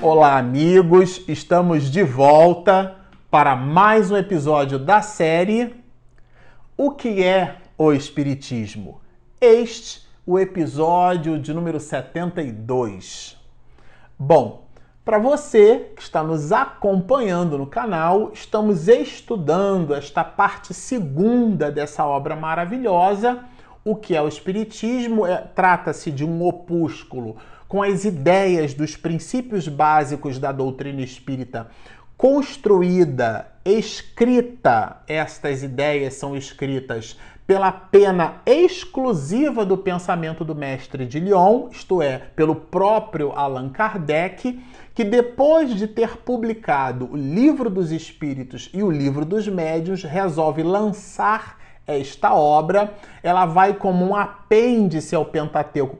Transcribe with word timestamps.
Olá, 0.00 0.38
amigos! 0.38 1.24
Estamos 1.26 1.90
de 1.90 2.04
volta 2.04 2.98
para 3.28 3.56
mais 3.56 4.12
um 4.12 4.16
episódio 4.16 4.78
da 4.78 5.02
série 5.02 5.74
O 6.76 6.92
que 6.92 7.24
é 7.24 7.56
o 7.76 7.92
Espiritismo? 7.92 9.00
Este 9.40 10.06
o 10.24 10.38
episódio 10.38 11.36
de 11.36 11.52
número 11.52 11.80
72. 11.80 13.36
Bom, 14.16 14.68
para 15.04 15.18
você 15.18 15.90
que 15.96 16.02
está 16.02 16.22
nos 16.22 16.52
acompanhando 16.52 17.58
no 17.58 17.66
canal, 17.66 18.30
estamos 18.32 18.86
estudando 18.86 19.92
esta 19.92 20.22
parte 20.22 20.72
segunda 20.72 21.72
dessa 21.72 22.06
obra 22.06 22.36
maravilhosa. 22.36 23.40
O 23.84 23.96
que 23.96 24.14
é 24.14 24.22
o 24.22 24.28
Espiritismo? 24.28 25.26
É, 25.26 25.38
Trata-se 25.38 26.12
de 26.12 26.24
um 26.24 26.46
opúsculo 26.46 27.36
com 27.68 27.82
as 27.82 28.04
ideias 28.04 28.72
dos 28.72 28.96
princípios 28.96 29.68
básicos 29.68 30.38
da 30.38 30.50
doutrina 30.50 31.02
espírita 31.02 31.68
construída, 32.16 33.46
escrita, 33.64 35.02
estas 35.06 35.62
ideias 35.62 36.14
são 36.14 36.36
escritas 36.36 37.16
pela 37.46 37.70
pena 37.70 38.42
exclusiva 38.44 39.64
do 39.64 39.78
pensamento 39.78 40.44
do 40.44 40.54
mestre 40.54 41.06
de 41.06 41.20
Lyon, 41.20 41.68
isto 41.70 42.02
é, 42.02 42.18
pelo 42.34 42.54
próprio 42.54 43.32
Allan 43.32 43.70
Kardec, 43.70 44.60
que 44.94 45.04
depois 45.04 45.74
de 45.74 45.86
ter 45.86 46.18
publicado 46.18 47.08
o 47.10 47.16
Livro 47.16 47.70
dos 47.70 47.92
Espíritos 47.92 48.68
e 48.74 48.82
o 48.82 48.90
Livro 48.90 49.24
dos 49.24 49.46
Médiuns, 49.46 50.02
resolve 50.02 50.62
lançar 50.62 51.57
esta 51.88 52.34
obra, 52.34 52.92
ela 53.22 53.46
vai 53.46 53.72
como 53.72 54.04
um 54.04 54.14
apêndice 54.14 55.14
ao 55.14 55.24
Pentateuco 55.24 55.96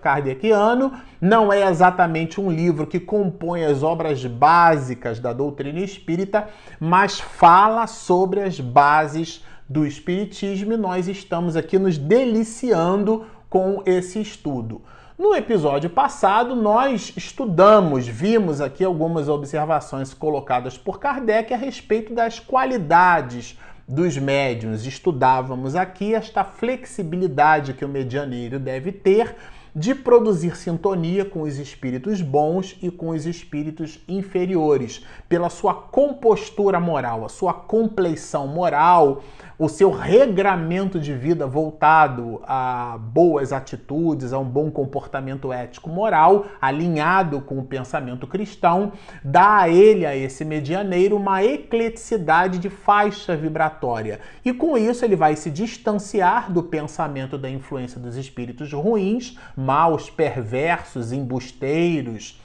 kardeciano, 0.00 0.92
não 1.20 1.52
é 1.52 1.68
exatamente 1.68 2.40
um 2.40 2.50
livro 2.50 2.86
que 2.86 2.98
compõe 2.98 3.62
as 3.64 3.82
obras 3.82 4.24
básicas 4.24 5.20
da 5.20 5.34
doutrina 5.34 5.80
espírita, 5.80 6.48
mas 6.80 7.20
fala 7.20 7.86
sobre 7.86 8.40
as 8.40 8.58
bases 8.58 9.44
do 9.68 9.86
espiritismo 9.86 10.72
e 10.72 10.76
nós 10.78 11.08
estamos 11.08 11.56
aqui 11.56 11.78
nos 11.78 11.98
deliciando 11.98 13.26
com 13.50 13.82
esse 13.84 14.20
estudo. 14.20 14.80
No 15.18 15.34
episódio 15.34 15.90
passado, 15.90 16.56
nós 16.56 17.12
estudamos, 17.16 18.08
vimos 18.08 18.60
aqui 18.60 18.82
algumas 18.82 19.28
observações 19.28 20.12
colocadas 20.14 20.78
por 20.78 20.98
Kardec 20.98 21.52
a 21.52 21.56
respeito 21.56 22.14
das 22.14 22.40
qualidades 22.40 23.58
dos 23.92 24.16
médiuns, 24.16 24.86
estudávamos 24.86 25.76
aqui 25.76 26.14
esta 26.14 26.42
flexibilidade 26.42 27.74
que 27.74 27.84
o 27.84 27.88
medianeiro 27.88 28.58
deve 28.58 28.90
ter 28.90 29.36
de 29.74 29.94
produzir 29.94 30.56
sintonia 30.56 31.24
com 31.24 31.42
os 31.42 31.58
espíritos 31.58 32.20
bons 32.20 32.76
e 32.82 32.90
com 32.90 33.08
os 33.08 33.26
espíritos 33.26 33.98
inferiores, 34.06 35.04
pela 35.28 35.48
sua 35.48 35.72
compostura 35.74 36.78
moral, 36.78 37.24
a 37.24 37.28
sua 37.28 37.54
compleição 37.54 38.46
moral, 38.46 39.22
o 39.58 39.68
seu 39.68 39.90
regramento 39.90 40.98
de 40.98 41.14
vida 41.14 41.46
voltado 41.46 42.40
a 42.42 42.98
boas 42.98 43.52
atitudes, 43.52 44.32
a 44.32 44.38
um 44.38 44.44
bom 44.44 44.70
comportamento 44.70 45.52
ético-moral, 45.52 46.46
alinhado 46.60 47.40
com 47.40 47.58
o 47.58 47.64
pensamento 47.64 48.26
cristão, 48.26 48.92
dá 49.22 49.58
a 49.58 49.68
ele, 49.68 50.04
a 50.04 50.16
esse 50.16 50.44
medianeiro, 50.44 51.16
uma 51.16 51.44
ecleticidade 51.44 52.58
de 52.58 52.68
faixa 52.68 53.36
vibratória. 53.36 54.20
E 54.44 54.52
com 54.52 54.76
isso 54.76 55.04
ele 55.04 55.16
vai 55.16 55.36
se 55.36 55.50
distanciar 55.50 56.50
do 56.52 56.62
pensamento 56.62 57.38
da 57.38 57.48
influência 57.48 58.00
dos 58.00 58.16
espíritos 58.16 58.72
ruins, 58.72 59.38
maus, 59.62 60.10
perversos, 60.10 61.12
embusteiros, 61.12 62.40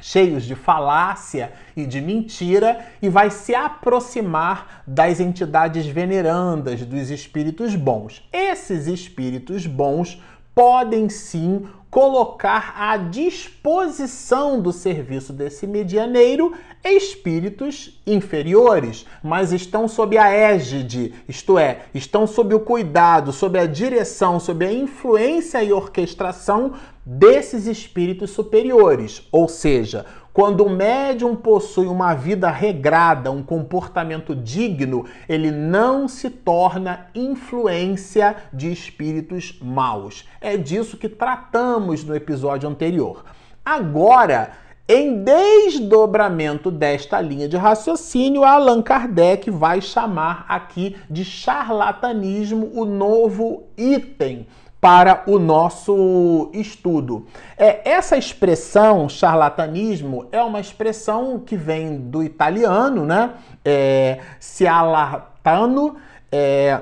cheios 0.00 0.44
de 0.44 0.56
falácia 0.56 1.52
e 1.76 1.86
de 1.86 2.00
mentira, 2.00 2.84
e 3.00 3.08
vai 3.08 3.30
se 3.30 3.54
aproximar 3.54 4.82
das 4.86 5.20
entidades 5.20 5.86
venerandas, 5.86 6.84
dos 6.84 7.08
espíritos 7.08 7.76
bons. 7.76 8.28
Esses 8.32 8.88
espíritos 8.88 9.66
bons 9.66 10.20
podem 10.54 11.08
sim 11.08 11.66
colocar 11.92 12.74
à 12.78 12.96
disposição 12.96 14.58
do 14.58 14.72
serviço 14.72 15.30
desse 15.30 15.66
medianeiro 15.66 16.54
espíritos 16.82 18.00
inferiores, 18.06 19.06
mas 19.22 19.52
estão 19.52 19.86
sob 19.86 20.16
a 20.16 20.30
égide, 20.30 21.12
isto 21.28 21.58
é, 21.58 21.82
estão 21.94 22.26
sob 22.26 22.54
o 22.54 22.60
cuidado, 22.60 23.30
sob 23.30 23.58
a 23.58 23.66
direção, 23.66 24.40
sob 24.40 24.64
a 24.64 24.72
influência 24.72 25.62
e 25.62 25.70
orquestração 25.70 26.72
desses 27.04 27.66
espíritos 27.66 28.30
superiores. 28.30 29.28
Ou 29.30 29.46
seja, 29.46 30.06
quando 30.32 30.64
o 30.64 30.70
médium 30.70 31.36
possui 31.36 31.86
uma 31.86 32.14
vida 32.14 32.50
regrada, 32.50 33.30
um 33.30 33.42
comportamento 33.42 34.34
digno, 34.34 35.04
ele 35.28 35.50
não 35.50 36.08
se 36.08 36.30
torna 36.30 37.08
influência 37.14 38.36
de 38.52 38.72
espíritos 38.72 39.58
maus. 39.60 40.26
É 40.40 40.56
disso 40.56 40.96
que 40.96 41.08
tratamos 41.08 42.02
no 42.02 42.16
episódio 42.16 42.68
anterior. 42.68 43.24
Agora, 43.62 44.52
em 44.88 45.22
desdobramento 45.22 46.70
desta 46.70 47.20
linha 47.20 47.48
de 47.48 47.56
raciocínio, 47.56 48.42
Allan 48.42 48.82
Kardec 48.82 49.50
vai 49.50 49.80
chamar 49.80 50.44
aqui 50.48 50.96
de 51.08 51.24
charlatanismo 51.24 52.72
o 52.74 52.84
novo 52.84 53.64
item 53.76 54.46
para 54.82 55.22
o 55.28 55.38
nosso 55.38 56.50
estudo. 56.52 57.24
É, 57.56 57.88
essa 57.88 58.16
expressão 58.16 59.08
charlatanismo 59.08 60.26
é 60.32 60.42
uma 60.42 60.58
expressão 60.58 61.38
que 61.38 61.56
vem 61.56 62.00
do 62.00 62.20
italiano, 62.20 63.06
né? 63.06 63.34
É, 63.64 64.18
cialatano, 64.40 65.94
é, 66.32 66.80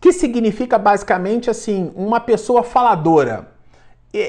que 0.00 0.12
significa 0.12 0.78
basicamente 0.78 1.50
assim 1.50 1.90
uma 1.96 2.20
pessoa 2.20 2.62
faladora. 2.62 3.48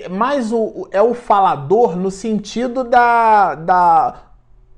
Mas 0.09 0.51
o, 0.51 0.87
é 0.91 1.03
o 1.03 1.13
falador 1.13 1.95
no 1.95 2.09
sentido 2.09 2.83
da, 2.83 3.53
da 3.53 4.15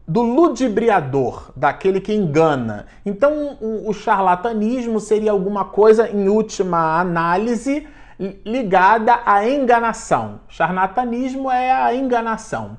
do 0.08 0.22
ludibriador, 0.22 1.52
daquele 1.56 2.02
que 2.02 2.14
engana. 2.14 2.88
Então, 3.06 3.58
o, 3.62 3.90
o, 3.90 3.94
charlatanismo 3.94 5.00
seria 5.00 5.32
alguma 5.32 5.66
coisa, 5.66 6.10
em 6.10 6.28
última 6.28 7.00
análise, 7.00 7.88
ligada 8.46 9.22
à 9.26 9.48
enganação. 9.48 10.42
Charlatanismo 10.50 11.50
é 11.50 11.72
a 11.72 11.96
enganação. 11.96 12.78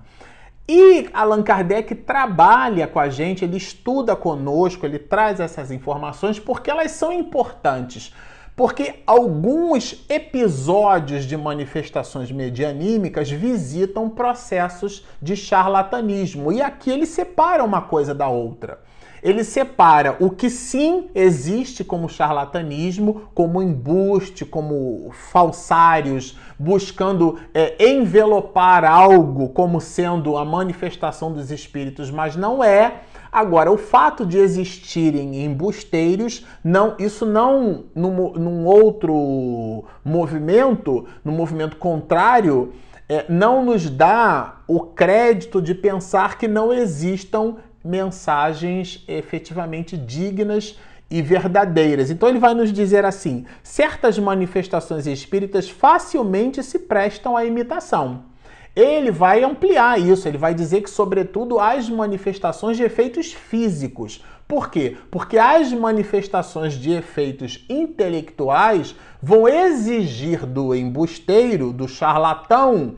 E 0.69 1.09
Allan 1.13 1.43
Kardec 1.43 1.95
trabalha 1.95 2.87
com 2.87 2.99
a 2.99 3.09
gente, 3.09 3.45
ele 3.45 3.57
estuda 3.57 4.17
conosco, 4.17 4.87
ele 4.87 4.99
traz 4.99 5.39
essas 5.41 5.71
informações 5.71 6.39
porque 6.39 6.71
elas 6.71 6.91
são 6.93 7.13
importantes 7.13 8.15
porque 8.57 9.03
alguns 9.07 10.05
episódios 10.09 11.25
de 11.25 11.37
manifestações 11.37 12.31
medianímicas 12.31 13.31
visitam 13.31 14.09
processos 14.09 15.05
de 15.21 15.37
charlatanismo. 15.37 16.53
E 16.53 16.63
aqui 16.63 16.91
ele 16.91 17.07
separa 17.07 17.65
uma 17.65 17.83
coisa 17.83 18.15
da 18.15 18.29
outra. 18.29 18.79
Ele 19.25 19.43
separa 19.43 20.17
o 20.21 20.29
que 20.29 20.51
sim 20.51 21.09
existe 21.15 21.83
como 21.83 22.11
charlatanismo, 22.11 23.23
como 23.35 23.63
embuste, 23.63 24.45
como 24.45 25.11
falsários, 25.13 26.39
buscando 26.59 27.41
é, 27.55 27.89
envelopar 27.89 28.85
algo 28.85 29.49
como 29.49 29.81
sendo 29.81 30.37
a 30.37 30.45
manifestação 30.45 31.33
dos 31.33 31.51
espíritos, 31.51 32.11
mas 32.11 32.37
não 32.37 32.63
é 32.63 33.01
Agora, 33.35 33.69
o 33.69 33.77
fato 33.77 34.25
de 34.25 34.39
existirem 34.39 35.45
embusteiros, 35.45 36.47
não, 36.63 36.95
isso 37.01 37.27
não, 37.27 37.87
num, 37.93 38.33
num 38.35 38.65
outro 38.65 39.83
movimento, 40.05 41.05
no 41.25 41.33
movimento 41.33 41.77
contrário, 41.77 42.73
é, 43.09 43.25
não 43.29 43.65
nos 43.65 43.91
dá 43.91 44.61
o 44.69 44.79
crédito 44.79 45.61
de 45.61 45.75
pensar 45.75 46.39
que 46.39 46.47
não 46.47 46.73
existam 46.73 47.57
mensagens 47.85 49.03
efetivamente 49.09 49.97
dignas 49.97 50.79
e 51.11 51.21
verdadeiras. 51.21 52.13
Então 52.13 52.29
ele 52.29 52.39
vai 52.39 52.55
nos 52.55 52.73
dizer 52.73 53.05
assim: 53.05 53.47
certas 53.65 54.17
manifestações 54.17 55.09
espíritas 55.09 55.69
facilmente 55.69 56.63
se 56.63 56.79
prestam 56.79 57.37
à 57.37 57.45
imitação 57.45 58.33
ele 58.75 59.11
vai 59.11 59.45
ampliar 59.45 60.01
isso, 60.01 60.27
ele 60.27 60.39
vai 60.39 60.55
dizer 60.55 60.83
que, 60.83 60.91
sobretudo, 60.91 61.61
as 61.61 61.89
manifestações 61.89 62.77
de 62.77 62.83
efeitos 62.83 63.33
físicos. 63.33 64.23
Por 64.49 64.71
quê? 64.71 64.97
Porque 65.11 65.39
as 65.39 65.73
manifestações 65.73 66.75
de 66.75 66.93
efeitos 66.93 67.65
intelectuais 67.69 68.95
vão 69.23 69.49
exigir 69.49 70.45
do 70.45 70.75
embusteiro, 70.75 71.73
do 71.73 71.89
charlatão, 71.89 72.97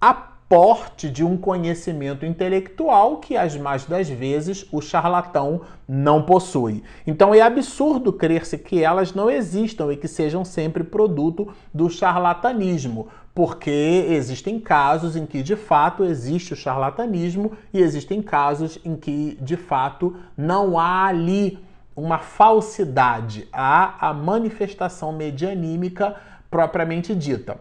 a 0.00 0.33
porte 0.48 1.08
de 1.08 1.24
um 1.24 1.36
conhecimento 1.36 2.26
intelectual 2.26 3.16
que, 3.16 3.36
as 3.36 3.56
mais 3.56 3.84
das 3.84 4.08
vezes, 4.08 4.66
o 4.70 4.80
charlatão 4.80 5.62
não 5.88 6.22
possui. 6.22 6.82
Então 7.06 7.34
é 7.34 7.40
absurdo 7.40 8.12
crer-se 8.12 8.58
que 8.58 8.82
elas 8.82 9.14
não 9.14 9.30
existam 9.30 9.92
e 9.92 9.96
que 9.96 10.06
sejam 10.06 10.44
sempre 10.44 10.84
produto 10.84 11.48
do 11.72 11.88
charlatanismo, 11.88 13.08
porque 13.34 14.06
existem 14.08 14.60
casos 14.60 15.16
em 15.16 15.26
que 15.26 15.42
de 15.42 15.56
fato 15.56 16.04
existe 16.04 16.52
o 16.52 16.56
charlatanismo 16.56 17.52
e 17.72 17.80
existem 17.80 18.22
casos 18.22 18.78
em 18.84 18.96
que 18.96 19.36
de 19.40 19.56
fato 19.56 20.16
não 20.36 20.78
há 20.78 21.06
ali 21.06 21.58
uma 21.96 22.18
falsidade, 22.18 23.48
há 23.52 24.08
a 24.08 24.12
manifestação 24.12 25.12
medianímica 25.12 26.16
propriamente 26.50 27.14
dita. 27.14 27.58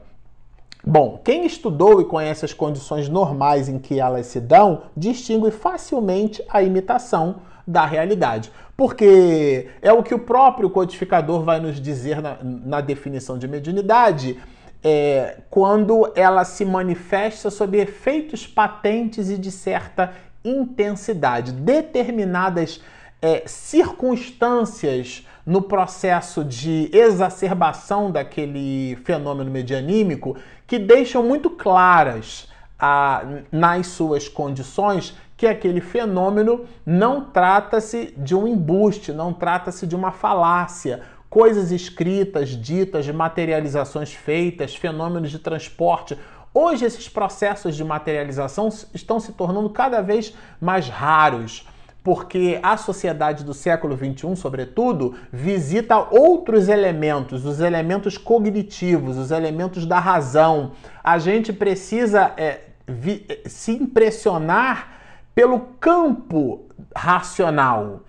Bom, 0.86 1.22
quem 1.24 1.46
estudou 1.46 2.02
e 2.02 2.06
conhece 2.06 2.44
as 2.44 2.52
condições 2.52 3.08
normais 3.08 3.70
em 3.70 3.80
que 3.80 4.02
elas 4.02 4.26
se 4.26 4.42
dão, 4.42 4.84
distingue 4.98 5.50
facilmente 5.50 6.44
a 6.50 6.62
imitação 6.62 7.38
da 7.66 7.86
realidade. 7.86 8.52
Porque 8.76 9.70
é 9.82 9.94
o 9.94 10.04
que 10.04 10.14
o 10.14 10.20
próprio 10.20 10.70
codificador 10.70 11.42
vai 11.42 11.62
nos 11.62 11.80
dizer 11.80 12.22
na, 12.22 12.38
na 12.44 12.82
definição 12.82 13.38
de 13.38 13.48
mediunidade, 13.48 14.38
é, 14.84 15.38
quando 15.50 16.12
ela 16.16 16.44
se 16.44 16.66
manifesta 16.66 17.50
sob 17.50 17.78
efeitos 17.78 18.46
patentes 18.46 19.30
e 19.30 19.38
de 19.38 19.52
certa 19.52 20.12
intensidade. 20.44 21.54
Determinadas 21.54 22.82
é, 23.22 23.44
circunstâncias 23.46 25.26
no 25.46 25.62
processo 25.62 26.44
de 26.44 26.90
exacerbação 26.92 28.12
daquele 28.12 28.98
fenômeno 29.06 29.50
medianímico 29.50 30.36
que 30.74 30.80
deixam 30.80 31.22
muito 31.22 31.52
claras 31.52 32.48
a, 32.80 33.24
nas 33.52 33.86
suas 33.86 34.28
condições 34.28 35.16
que 35.38 35.46
aquele 35.46 35.80
fenômeno 35.80 36.66
não 36.84 37.26
trata-se 37.26 38.12
de 38.18 38.34
um 38.34 38.48
embuste, 38.48 39.14
não 39.14 39.32
trata-se 39.32 39.86
de 39.86 39.96
uma 39.96 40.10
falácia. 40.10 41.04
Coisas 41.30 41.72
escritas, 41.72 42.50
ditas, 42.50 43.08
materializações 43.08 44.16
feitas, 44.16 44.76
fenômenos 44.76 45.30
de 45.30 45.38
transporte. 45.38 46.18
Hoje, 46.52 46.86
esses 46.86 47.08
processos 47.08 47.76
de 47.76 47.84
materialização 47.84 48.70
estão 48.96 49.20
se 49.20 49.32
tornando 49.34 49.70
cada 49.70 50.02
vez 50.02 50.34
mais 50.60 50.90
raros 50.90 51.68
porque 52.04 52.60
a 52.62 52.76
sociedade 52.76 53.46
do 53.46 53.54
século 53.54 53.96
XXI, 53.96 54.36
sobretudo, 54.36 55.16
visita 55.32 55.98
outros 55.98 56.68
elementos, 56.68 57.46
os 57.46 57.62
elementos 57.62 58.18
cognitivos, 58.18 59.18
os 59.18 59.32
elementos 59.32 59.86
da 59.86 60.00
razão. 60.00 60.74
A 61.02 61.18
gente 61.18 61.54
precisa 61.54 62.34
é, 62.36 62.60
vi, 62.86 63.26
se 63.46 63.72
impressionar 63.72 65.00
pelo 65.34 65.60
campo 65.80 66.66
racional. 66.96 68.02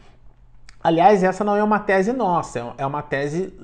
Aliás, 0.82 1.23
essa 1.23 1.44
não 1.44 1.56
é 1.56 1.62
uma 1.62 1.79
tese 1.79 2.12
nossa, 2.12 2.75
é 2.76 2.85
uma 2.85 3.00
tese 3.00 3.55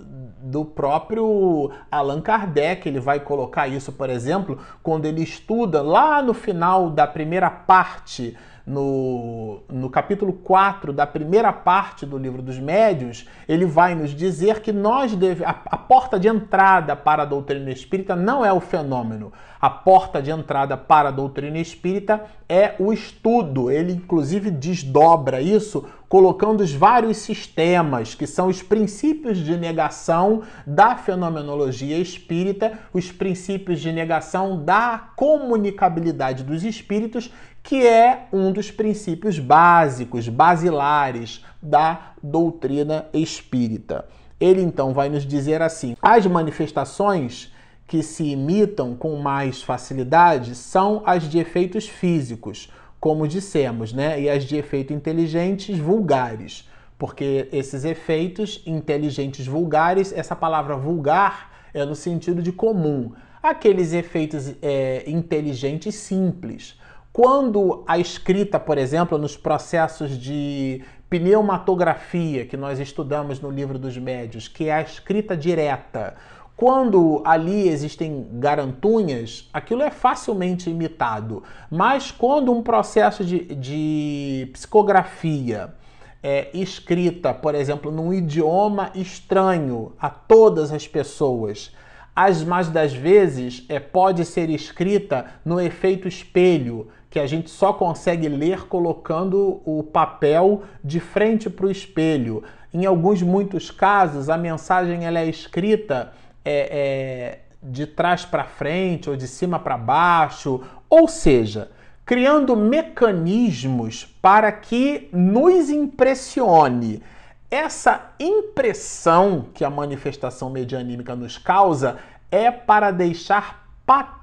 do 0.41 0.65
próprio 0.65 1.71
Allan 1.91 2.21
Kardec. 2.21 2.89
Ele 2.89 3.01
vai 3.01 3.21
colocar 3.21 3.67
isso, 3.69 3.93
por 3.93 4.09
exemplo, 4.09 4.59
quando 4.83 5.07
ele 5.07 5.23
estuda 5.23 5.83
lá 5.83 6.23
no 6.23 6.33
final 6.33 6.89
da 6.89 7.07
primeira 7.07 7.51
parte 7.51 8.37
no, 8.71 9.63
no 9.69 9.91
capítulo 9.91 10.33
4 10.33 10.93
da 10.93 11.05
primeira 11.05 11.53
parte 11.53 12.07
do 12.07 12.17
livro 12.17 12.41
dos 12.41 12.59
médios, 12.59 13.27
ele 13.49 13.67
vai 13.67 13.97
nos 13.97 14.11
dizer 14.13 14.61
que 14.61 14.73
nós 14.73 15.15
deve, 15.17 15.45
a, 15.45 15.51
a 15.51 15.77
porta 15.77 16.21
de 16.21 16.29
entrada 16.29 16.95
para 16.95 17.25
a 17.25 17.27
doutrina 17.27 17.71
espírita 17.71 18.15
não 18.15 18.45
é 18.45 18.53
o 18.53 18.61
fenômeno. 18.61 19.33
A 19.61 19.69
porta 19.69 20.23
de 20.23 20.31
entrada 20.31 20.77
para 20.77 21.09
a 21.09 21.13
doutrina 21.13 21.59
espírita 21.59 22.25
é 22.49 22.77
o 22.79 22.93
estudo. 22.93 23.71
Ele, 23.71 23.93
inclusive, 23.93 24.51
desdobra 24.51 25.43
isso 25.43 25.85
colocando 26.09 26.63
os 26.63 26.73
vários 26.73 27.19
sistemas, 27.19 28.17
que 28.17 28.27
são 28.27 28.49
os 28.49 28.63
princípios 28.63 29.39
de 29.39 29.57
negação 29.57 30.43
da 30.67 30.97
fenomenologia 30.97 31.97
espírita, 31.99 32.73
os 32.93 33.13
princípios 33.13 33.81
de 33.81 33.93
negação 33.93 34.65
da 34.65 35.11
comunicabilidade 35.15 36.43
dos 36.43 36.65
espíritos 36.65 37.31
que 37.63 37.87
é 37.87 38.27
um 38.33 38.53
dos 38.53 38.71
princípios 38.71 39.39
básicos, 39.39 40.29
basilares 40.29 41.45
da 41.63 42.13
doutrina 42.23 43.07
espírita. 43.13 44.07
Ele 44.41 44.63
então 44.63 44.95
vai 44.95 45.09
nos 45.09 45.27
dizer 45.27 45.61
assim: 45.61 45.95
as 46.01 46.27
manifestações 46.27 47.53
que 47.87 48.03
se 48.03 48.25
imitam 48.25 48.95
com 48.95 49.17
mais 49.17 49.63
facilidade 49.63 50.55
são 50.55 51.03
as 51.05 51.29
de 51.29 51.39
efeitos 51.39 51.89
físicos, 51.89 52.73
como 52.99 53.27
dissemos, 53.27 53.93
né? 53.93 54.21
E 54.21 54.31
as 54.31 54.45
de 54.45 54.57
efeito 54.57 54.93
inteligentes 54.93 55.79
vulgares. 55.79 56.69
Porque 56.97 57.49
esses 57.51 57.85
efeitos 57.85 58.63
inteligentes 58.67 59.47
vulgares, 59.47 60.13
essa 60.13 60.37
palavra 60.37 60.77
vulgar 60.77 61.51
é 61.73 61.85
no 61.85 61.95
sentido 61.95 62.43
de 62.43 62.53
comum. 62.53 63.13
Aqueles 63.43 63.93
efeitos 63.93 64.55
é, 64.61 65.03
inteligentes 65.07 65.95
simples 65.95 66.79
quando 67.13 67.83
a 67.87 67.99
escrita, 67.99 68.59
por 68.59 68.79
exemplo, 68.79 69.19
nos 69.19 69.37
processos 69.37 70.17
de 70.17 70.83
pneumatografia 71.09 72.47
que 72.47 72.57
nós 72.57 72.79
estudamos 72.79 73.41
no 73.41 73.51
livro 73.51 73.79
dos 73.79 73.99
médios, 73.99 74.47
que 74.47 74.69
é 74.69 74.75
a 74.75 74.83
escrita 74.83 75.37
direta, 75.37 76.15
quando 76.57 77.23
ali 77.25 77.69
existem 77.69 78.29
garantunhas, 78.35 79.49
aquilo 79.53 79.83
é 79.83 79.91
facilmente 79.91 80.69
imitado. 80.69 81.43
Mas 81.71 82.11
quando 82.11 82.53
um 82.53 82.63
processo 82.63 83.25
de, 83.25 83.41
de 83.57 84.51
psicografia 84.53 85.75
é 86.23 86.51
escrita, 86.53 87.33
por 87.33 87.55
exemplo, 87.55 87.91
num 87.91 88.13
idioma 88.13 88.91
estranho 88.95 89.95
a 89.99 90.11
todas 90.11 90.71
as 90.71 90.87
pessoas, 90.87 91.75
as 92.15 92.45
mais 92.45 92.69
das 92.69 92.93
vezes 92.93 93.65
é, 93.69 93.81
pode 93.81 94.25
ser 94.27 94.51
escrita 94.51 95.27
no 95.43 95.59
efeito 95.59 96.07
espelho, 96.07 96.89
que 97.11 97.19
a 97.19 97.27
gente 97.27 97.51
só 97.51 97.73
consegue 97.73 98.29
ler 98.29 98.69
colocando 98.69 99.61
o 99.65 99.83
papel 99.83 100.63
de 100.83 101.01
frente 101.01 101.51
para 101.51 101.67
o 101.67 101.71
espelho. 101.71 102.45
Em 102.73 102.87
alguns 102.87 103.21
muitos 103.21 103.69
casos, 103.69 104.31
a 104.31 104.39
mensagem 104.39 105.05
ela 105.05 105.19
é 105.19 105.27
escrita 105.27 106.13
é, 106.45 106.69
é, 106.71 107.39
de 107.61 107.85
trás 107.85 108.25
para 108.25 108.45
frente 108.45 109.11
ou 109.11 109.17
de 109.17 109.27
cima 109.27 109.59
para 109.59 109.77
baixo, 109.77 110.63
ou 110.89 111.09
seja, 111.09 111.73
criando 112.07 112.57
mecanismos 112.57 114.05
para 114.23 114.53
que 114.53 115.09
nos 115.13 115.69
impressione. 115.69 117.03
Essa 117.51 118.13
impressão 118.21 119.47
que 119.53 119.65
a 119.65 119.71
manifestação 119.71 120.49
medianímica 120.49 121.17
nos 121.17 121.37
causa 121.37 121.99
é 122.31 122.53
para 122.53 122.93
deixar 122.93 123.69
patente 123.85 124.20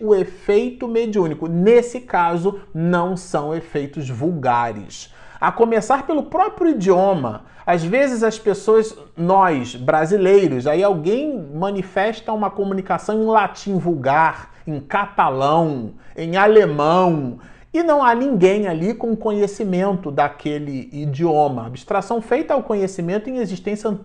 o 0.00 0.14
efeito 0.14 0.88
mediúnico. 0.88 1.46
Nesse 1.46 2.00
caso, 2.00 2.60
não 2.72 3.16
são 3.16 3.54
efeitos 3.54 4.08
vulgares. 4.08 5.12
A 5.38 5.52
começar 5.52 6.06
pelo 6.06 6.24
próprio 6.24 6.70
idioma. 6.70 7.44
Às 7.66 7.84
vezes 7.84 8.22
as 8.22 8.38
pessoas, 8.38 8.96
nós 9.14 9.74
brasileiros, 9.74 10.66
aí 10.66 10.82
alguém 10.82 11.38
manifesta 11.54 12.32
uma 12.32 12.50
comunicação 12.50 13.22
em 13.22 13.26
latim 13.26 13.76
vulgar, 13.76 14.54
em 14.66 14.80
catalão, 14.80 15.92
em 16.16 16.36
alemão, 16.36 17.38
e 17.72 17.82
não 17.82 18.02
há 18.02 18.14
ninguém 18.14 18.66
ali 18.66 18.94
com 18.94 19.14
conhecimento 19.14 20.10
daquele 20.10 20.88
idioma. 20.90 21.66
Abstração 21.66 22.22
feita 22.22 22.54
ao 22.54 22.62
conhecimento 22.62 23.28
em 23.28 23.36
existência 23.36 23.98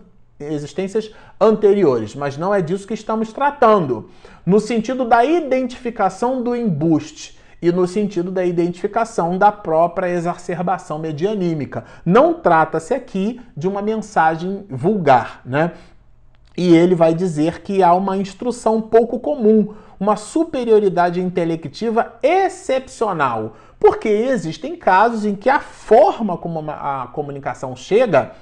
existências 0.52 1.10
anteriores, 1.40 2.14
mas 2.14 2.36
não 2.36 2.54
é 2.54 2.60
disso 2.60 2.86
que 2.86 2.94
estamos 2.94 3.32
tratando. 3.32 4.10
No 4.44 4.60
sentido 4.60 5.04
da 5.04 5.24
identificação 5.24 6.42
do 6.42 6.54
embuste 6.54 7.38
e 7.64 7.72
no 7.72 7.86
sentido 7.86 8.30
da 8.30 8.44
identificação 8.44 9.38
da 9.38 9.50
própria 9.50 10.08
exacerbação 10.08 10.98
medianímica. 10.98 11.84
Não 12.04 12.34
trata-se 12.34 12.92
aqui 12.92 13.40
de 13.56 13.66
uma 13.66 13.80
mensagem 13.80 14.66
vulgar, 14.68 15.40
né? 15.46 15.72
E 16.56 16.74
ele 16.74 16.94
vai 16.94 17.14
dizer 17.14 17.62
que 17.62 17.82
há 17.82 17.94
uma 17.94 18.16
instrução 18.16 18.82
pouco 18.82 19.18
comum, 19.18 19.74
uma 19.98 20.14
superioridade 20.14 21.20
intelectiva 21.20 22.14
excepcional, 22.22 23.56
porque 23.80 24.08
existem 24.08 24.76
casos 24.76 25.24
em 25.24 25.34
que 25.34 25.48
a 25.48 25.58
forma 25.58 26.36
como 26.36 26.70
a 26.70 27.08
comunicação 27.12 27.74
chega 27.74 28.32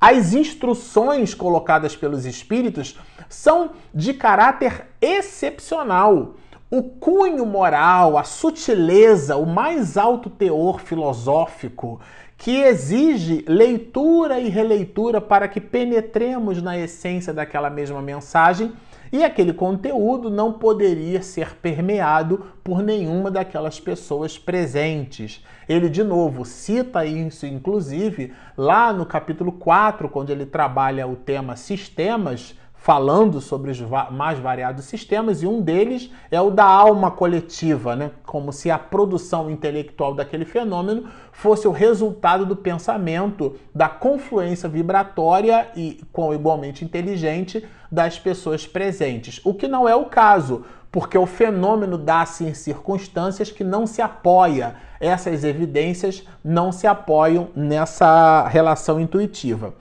as 0.00 0.32
instruções 0.32 1.34
colocadas 1.34 1.94
pelos 1.94 2.24
espíritos 2.24 2.98
são 3.28 3.72
de 3.94 4.14
caráter 4.14 4.86
excepcional. 5.00 6.36
O 6.70 6.82
cunho 6.82 7.44
moral, 7.44 8.16
a 8.16 8.24
sutileza, 8.24 9.36
o 9.36 9.44
mais 9.44 9.96
alto 9.96 10.30
teor 10.30 10.80
filosófico, 10.80 12.00
que 12.38 12.62
exige 12.62 13.44
leitura 13.46 14.40
e 14.40 14.48
releitura 14.48 15.20
para 15.20 15.46
que 15.46 15.60
penetremos 15.60 16.62
na 16.62 16.78
essência 16.78 17.34
daquela 17.34 17.68
mesma 17.68 18.00
mensagem, 18.00 18.72
E 19.12 19.24
aquele 19.24 19.52
conteúdo 19.52 20.30
não 20.30 20.52
poderia 20.52 21.20
ser 21.20 21.56
permeado 21.56 22.46
por 22.62 22.80
nenhuma 22.80 23.28
daquelas 23.28 23.80
pessoas 23.80 24.38
presentes. 24.38 25.44
Ele, 25.70 25.88
de 25.88 26.02
novo, 26.02 26.44
cita 26.44 27.06
isso, 27.06 27.46
inclusive, 27.46 28.32
lá 28.56 28.92
no 28.92 29.06
capítulo 29.06 29.52
4, 29.52 30.08
quando 30.08 30.30
ele 30.30 30.44
trabalha 30.44 31.06
o 31.06 31.14
tema 31.14 31.54
sistemas, 31.54 32.58
falando 32.74 33.40
sobre 33.40 33.70
os 33.70 33.80
mais 34.10 34.40
variados 34.40 34.86
sistemas, 34.86 35.44
e 35.44 35.46
um 35.46 35.62
deles 35.62 36.10
é 36.28 36.40
o 36.40 36.50
da 36.50 36.64
alma 36.64 37.08
coletiva, 37.08 37.94
né? 37.94 38.10
como 38.26 38.52
se 38.52 38.68
a 38.68 38.80
produção 38.80 39.48
intelectual 39.48 40.12
daquele 40.12 40.44
fenômeno 40.44 41.04
fosse 41.30 41.68
o 41.68 41.72
resultado 41.72 42.44
do 42.44 42.56
pensamento, 42.56 43.54
da 43.72 43.88
confluência 43.88 44.68
vibratória 44.68 45.68
e 45.76 46.02
com 46.10 46.34
igualmente 46.34 46.84
inteligente 46.84 47.64
das 47.92 48.18
pessoas 48.18 48.66
presentes. 48.66 49.40
O 49.44 49.54
que 49.54 49.68
não 49.68 49.88
é 49.88 49.94
o 49.94 50.06
caso, 50.06 50.64
porque 50.92 51.16
o 51.16 51.26
fenômeno 51.26 51.96
dá-se 51.96 52.44
em 52.44 52.54
circunstâncias 52.54 53.50
que 53.50 53.62
não 53.62 53.86
se 53.86 54.02
apoia, 54.02 54.76
essas 54.98 55.44
evidências 55.44 56.24
não 56.42 56.72
se 56.72 56.86
apoiam 56.86 57.48
nessa 57.54 58.46
relação 58.48 59.00
intuitiva. 59.00 59.74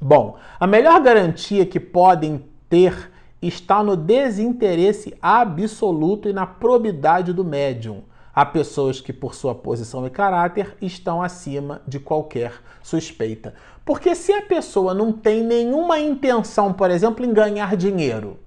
Bom, 0.00 0.36
a 0.60 0.66
melhor 0.66 1.00
garantia 1.00 1.64
que 1.64 1.80
podem 1.80 2.44
ter 2.68 3.10
está 3.40 3.82
no 3.82 3.96
desinteresse 3.96 5.16
absoluto 5.22 6.28
e 6.28 6.32
na 6.32 6.46
probidade 6.46 7.32
do 7.32 7.44
médium. 7.44 8.02
Há 8.34 8.44
pessoas 8.46 9.00
que, 9.00 9.12
por 9.12 9.34
sua 9.34 9.54
posição 9.54 10.06
e 10.06 10.10
caráter, 10.10 10.76
estão 10.80 11.20
acima 11.20 11.82
de 11.88 11.98
qualquer 11.98 12.52
suspeita. 12.82 13.54
Porque 13.84 14.14
se 14.14 14.32
a 14.32 14.42
pessoa 14.42 14.94
não 14.94 15.10
tem 15.10 15.42
nenhuma 15.42 15.98
intenção, 15.98 16.72
por 16.72 16.90
exemplo, 16.90 17.24
em 17.24 17.32
ganhar 17.32 17.76
dinheiro, 17.76 18.38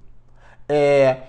é, 0.70 1.24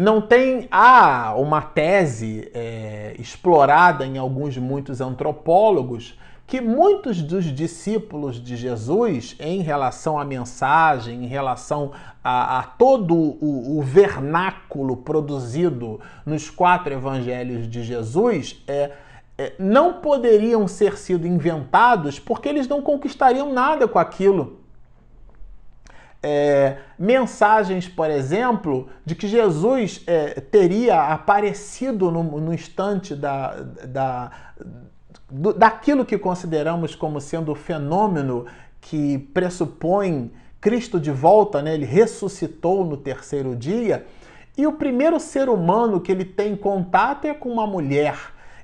não 0.00 0.18
tem 0.18 0.66
há 0.70 1.34
uma 1.36 1.60
tese 1.60 2.50
é, 2.54 3.14
explorada 3.18 4.06
em 4.06 4.16
alguns 4.16 4.56
muitos 4.56 4.98
antropólogos 4.98 6.18
que 6.46 6.58
muitos 6.58 7.20
dos 7.20 7.44
discípulos 7.44 8.42
de 8.42 8.56
Jesus, 8.56 9.36
em 9.38 9.60
relação 9.60 10.18
à 10.18 10.24
mensagem, 10.24 11.22
em 11.22 11.26
relação 11.26 11.92
a, 12.24 12.60
a 12.60 12.62
todo 12.62 13.14
o, 13.14 13.78
o, 13.78 13.82
vernáculo 13.82 14.96
produzido 14.96 16.00
nos 16.24 16.48
quatro 16.48 16.94
evangelhos 16.94 17.68
de 17.68 17.82
Jesus, 17.82 18.64
é, 18.66 18.92
é, 19.36 19.52
não 19.58 20.00
poderiam 20.00 20.66
ser 20.66 20.96
sido 20.96 21.26
inventados 21.26 22.18
porque 22.18 22.48
eles 22.48 22.66
não 22.66 22.80
conquistariam 22.80 23.52
nada 23.52 23.86
com 23.86 23.98
aquilo. 23.98 24.59
É, 26.22 26.76
mensagens, 26.98 27.88
por 27.88 28.10
exemplo, 28.10 28.88
de 29.06 29.14
que 29.14 29.26
Jesus 29.26 30.02
é, 30.06 30.40
teria 30.40 31.12
aparecido 31.12 32.10
no, 32.10 32.22
no 32.22 32.52
instante 32.52 33.14
da, 33.14 33.54
da 33.88 34.30
do, 35.30 35.52
daquilo 35.52 36.04
que 36.04 36.18
consideramos 36.18 36.94
como 36.94 37.20
sendo 37.20 37.52
o 37.52 37.54
fenômeno 37.54 38.46
que 38.80 39.18
pressupõe 39.32 40.32
Cristo 40.60 40.98
de 41.00 41.10
volta, 41.10 41.62
né? 41.62 41.74
ele 41.74 41.86
ressuscitou 41.86 42.84
no 42.84 42.96
terceiro 42.96 43.56
dia, 43.56 44.06
e 44.56 44.66
o 44.66 44.72
primeiro 44.72 45.18
ser 45.18 45.48
humano 45.48 46.00
que 46.00 46.12
ele 46.12 46.24
tem 46.24 46.54
contato 46.54 47.24
é 47.24 47.32
com 47.32 47.50
uma 47.50 47.66
mulher. 47.66 48.14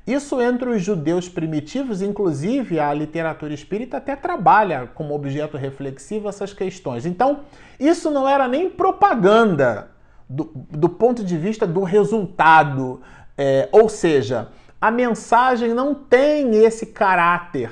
Isso 0.07 0.41
entre 0.41 0.71
os 0.71 0.83
judeus 0.83 1.29
primitivos, 1.29 2.01
inclusive 2.01 2.79
a 2.79 2.95
literatura 2.95 3.53
espírita 3.53 3.97
até 3.97 4.15
trabalha 4.15 4.89
como 4.95 5.15
objeto 5.15 5.57
reflexivo 5.57 6.29
essas 6.29 6.53
questões. 6.53 7.05
Então, 7.05 7.41
isso 7.81 8.09
não 8.11 8.29
era 8.29 8.47
nem 8.47 8.71
propaganda 8.71 9.91
do, 10.29 10.51
do 10.55 10.89
ponto 10.89 11.25
de 11.25 11.37
vista 11.37 11.67
do 11.67 11.83
resultado. 11.83 13.01
É, 13.37 13.69
ou 13.73 13.89
seja, 13.89 14.49
a 14.81 14.93
mensagem 14.93 15.75
não 15.75 15.93
tem 15.93 16.65
esse 16.65 16.87
caráter, 16.87 17.71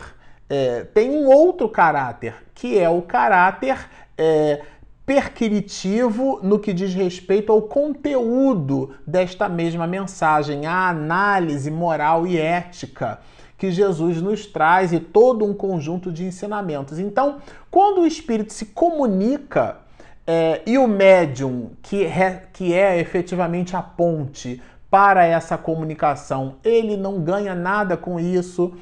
é, 0.51 0.83
tem 0.83 1.11
um 1.11 1.27
outro 1.27 1.69
caráter, 1.69 2.35
que 2.53 2.79
é 2.79 2.89
o 2.89 3.01
caráter 3.01 3.79
é, 4.19 4.61
perquiritivo 5.07 6.41
no 6.43 6.59
que 6.59 6.73
diz 6.73 6.95
respeito 6.95 7.53
ao 7.53 7.63
conteúdo 7.63 8.93
desta 9.07 9.49
mesma 9.49 9.87
mensagem, 9.87 10.67
a 10.67 10.89
análise 10.89 11.71
moral 11.71 12.27
e 12.27 12.39
ética 12.39 13.21
que 13.57 13.71
Jesus 13.71 14.21
nos 14.21 14.47
traz 14.47 14.93
e 14.93 14.99
todo 14.99 15.45
um 15.45 15.55
conjunto 15.55 16.11
de 16.11 16.25
ensinamentos. 16.25 16.99
Então, 16.99 17.39
quando 17.71 18.01
o 18.01 18.07
Espírito 18.07 18.53
se 18.53 18.67
comunica 18.67 19.79
é, 20.27 20.63
e 20.67 20.79
o 20.79 20.89
médium, 20.89 21.71
que 21.83 22.07
que 22.53 22.73
é 22.73 22.99
efetivamente 22.99 23.77
a 23.77 23.83
ponte 23.83 24.61
para 24.95 25.27
essa 25.27 25.59
comunicação. 25.59 26.55
Ele 26.63 26.97
não 26.97 27.21
ganha 27.21 27.53
nada 27.53 27.97
com 27.97 28.21
isso, 28.21 28.75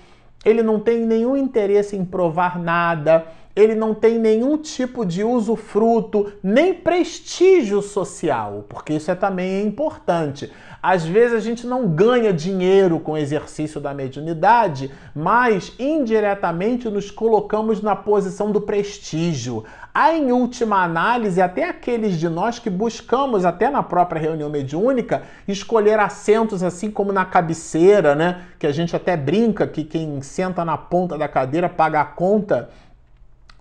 ele 0.45 0.63
não 0.63 0.79
tem 0.79 1.07
nenhum 1.07 1.37
interesse 1.37 1.97
em 1.97 2.05
provar 2.05 2.59
nada, 2.59 3.27
ele 3.55 3.75
não 3.75 3.95
tem 3.95 4.19
nenhum 4.19 4.57
tipo 4.57 5.05
de 5.05 5.23
usufruto, 5.23 6.33
nem 6.43 6.73
prestígio 6.73 7.83
social, 7.83 8.65
porque 8.69 8.95
isso 8.95 9.11
é 9.11 9.15
também 9.15 9.67
importante. 9.67 10.51
Às 10.83 11.05
vezes 11.05 11.37
a 11.37 11.41
gente 11.41 11.65
não 11.65 11.87
ganha 11.87 12.33
dinheiro 12.33 12.99
com 12.99 13.13
o 13.13 13.17
exercício 13.17 13.81
da 13.81 13.95
mediunidade, 13.95 14.91
mas 15.15 15.73
indiretamente 15.79 16.89
nos 16.89 17.09
colocamos 17.09 17.81
na 17.81 17.95
posição 17.95 18.51
do 18.51 18.61
prestígio. 18.61 19.65
Há, 19.95 20.15
em 20.15 20.33
última 20.33 20.83
análise, 20.83 21.41
até 21.41 21.69
aqueles 21.69 22.19
de 22.19 22.29
nós 22.29 22.59
que 22.59 22.69
buscamos, 22.69 23.45
até 23.45 23.71
na 23.71 23.83
própria 23.83 24.21
reunião 24.21 24.51
mediúnica, 24.51 25.23
escolher 25.47 26.01
assentos 26.01 26.65
assim 26.65 26.91
como 26.91 27.13
na 27.13 27.27
cabeceira, 27.27 28.17
né? 28.17 28.47
Que 28.59 28.67
a 28.67 28.73
gente 28.73 28.97
até 28.97 29.17
brinca 29.17 29.67
que 29.67 29.85
quem 29.85 30.21
senta 30.21 30.65
na 30.65 30.77
ponta 30.77 31.17
da 31.17 31.29
cadeira 31.29 31.69
paga 31.69 32.01
a 32.01 32.05
conta 32.07 32.71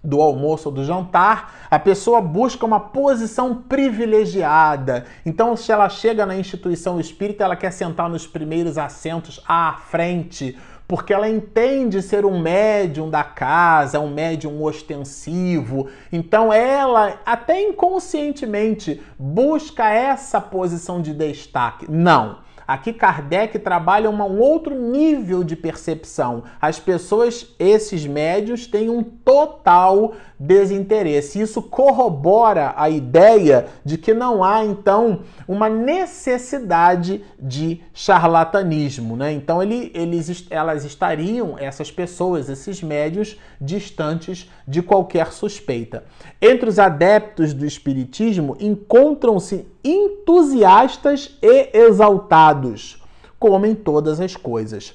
do 0.03 0.19
almoço 0.21 0.69
ou 0.69 0.75
do 0.75 0.83
jantar, 0.83 1.67
a 1.69 1.77
pessoa 1.77 2.21
busca 2.21 2.65
uma 2.65 2.79
posição 2.79 3.55
privilegiada. 3.55 5.05
Então, 5.25 5.55
se 5.55 5.71
ela 5.71 5.89
chega 5.89 6.25
na 6.25 6.35
instituição 6.35 6.99
espírita, 6.99 7.43
ela 7.43 7.55
quer 7.55 7.71
sentar 7.71 8.09
nos 8.09 8.25
primeiros 8.25 8.77
assentos 8.77 9.39
à 9.47 9.73
frente, 9.73 10.57
porque 10.91 11.13
ela 11.13 11.29
entende 11.29 12.01
ser 12.01 12.25
um 12.25 12.37
médium 12.37 13.09
da 13.09 13.23
casa, 13.23 13.99
um 13.99 14.13
médium 14.13 14.61
ostensivo. 14.61 15.87
Então 16.11 16.51
ela, 16.51 17.17
até 17.25 17.61
inconscientemente, 17.61 19.01
busca 19.17 19.89
essa 19.89 20.41
posição 20.41 21.01
de 21.01 21.13
destaque. 21.13 21.89
Não. 21.89 22.39
Aqui 22.71 22.93
Kardec 22.93 23.59
trabalha 23.59 24.09
um 24.09 24.39
outro 24.39 24.73
nível 24.73 25.43
de 25.43 25.57
percepção. 25.57 26.45
As 26.61 26.79
pessoas, 26.79 27.53
esses 27.59 28.07
médios, 28.07 28.65
têm 28.65 28.89
um 28.89 29.03
total 29.03 30.13
desinteresse. 30.39 31.41
Isso 31.41 31.61
corrobora 31.61 32.73
a 32.77 32.89
ideia 32.89 33.67
de 33.83 33.97
que 33.97 34.13
não 34.13 34.41
há, 34.41 34.63
então, 34.63 35.19
uma 35.45 35.67
necessidade 35.67 37.21
de 37.37 37.81
charlatanismo. 37.93 39.17
Né? 39.17 39.33
Então, 39.33 39.61
ele, 39.61 39.91
eles, 39.93 40.47
elas 40.49 40.85
estariam, 40.85 41.59
essas 41.59 41.91
pessoas, 41.91 42.47
esses 42.47 42.81
médios, 42.81 43.37
distantes 43.59 44.49
de 44.65 44.81
qualquer 44.81 45.33
suspeita. 45.33 46.05
Entre 46.41 46.69
os 46.69 46.79
adeptos 46.79 47.53
do 47.53 47.65
Espiritismo 47.65 48.55
encontram-se 48.61 49.67
entusiastas 49.83 51.37
e 51.41 51.69
exaltados, 51.73 53.01
como 53.39 53.65
em 53.65 53.75
todas 53.75 54.19
as 54.19 54.35
coisas. 54.35 54.93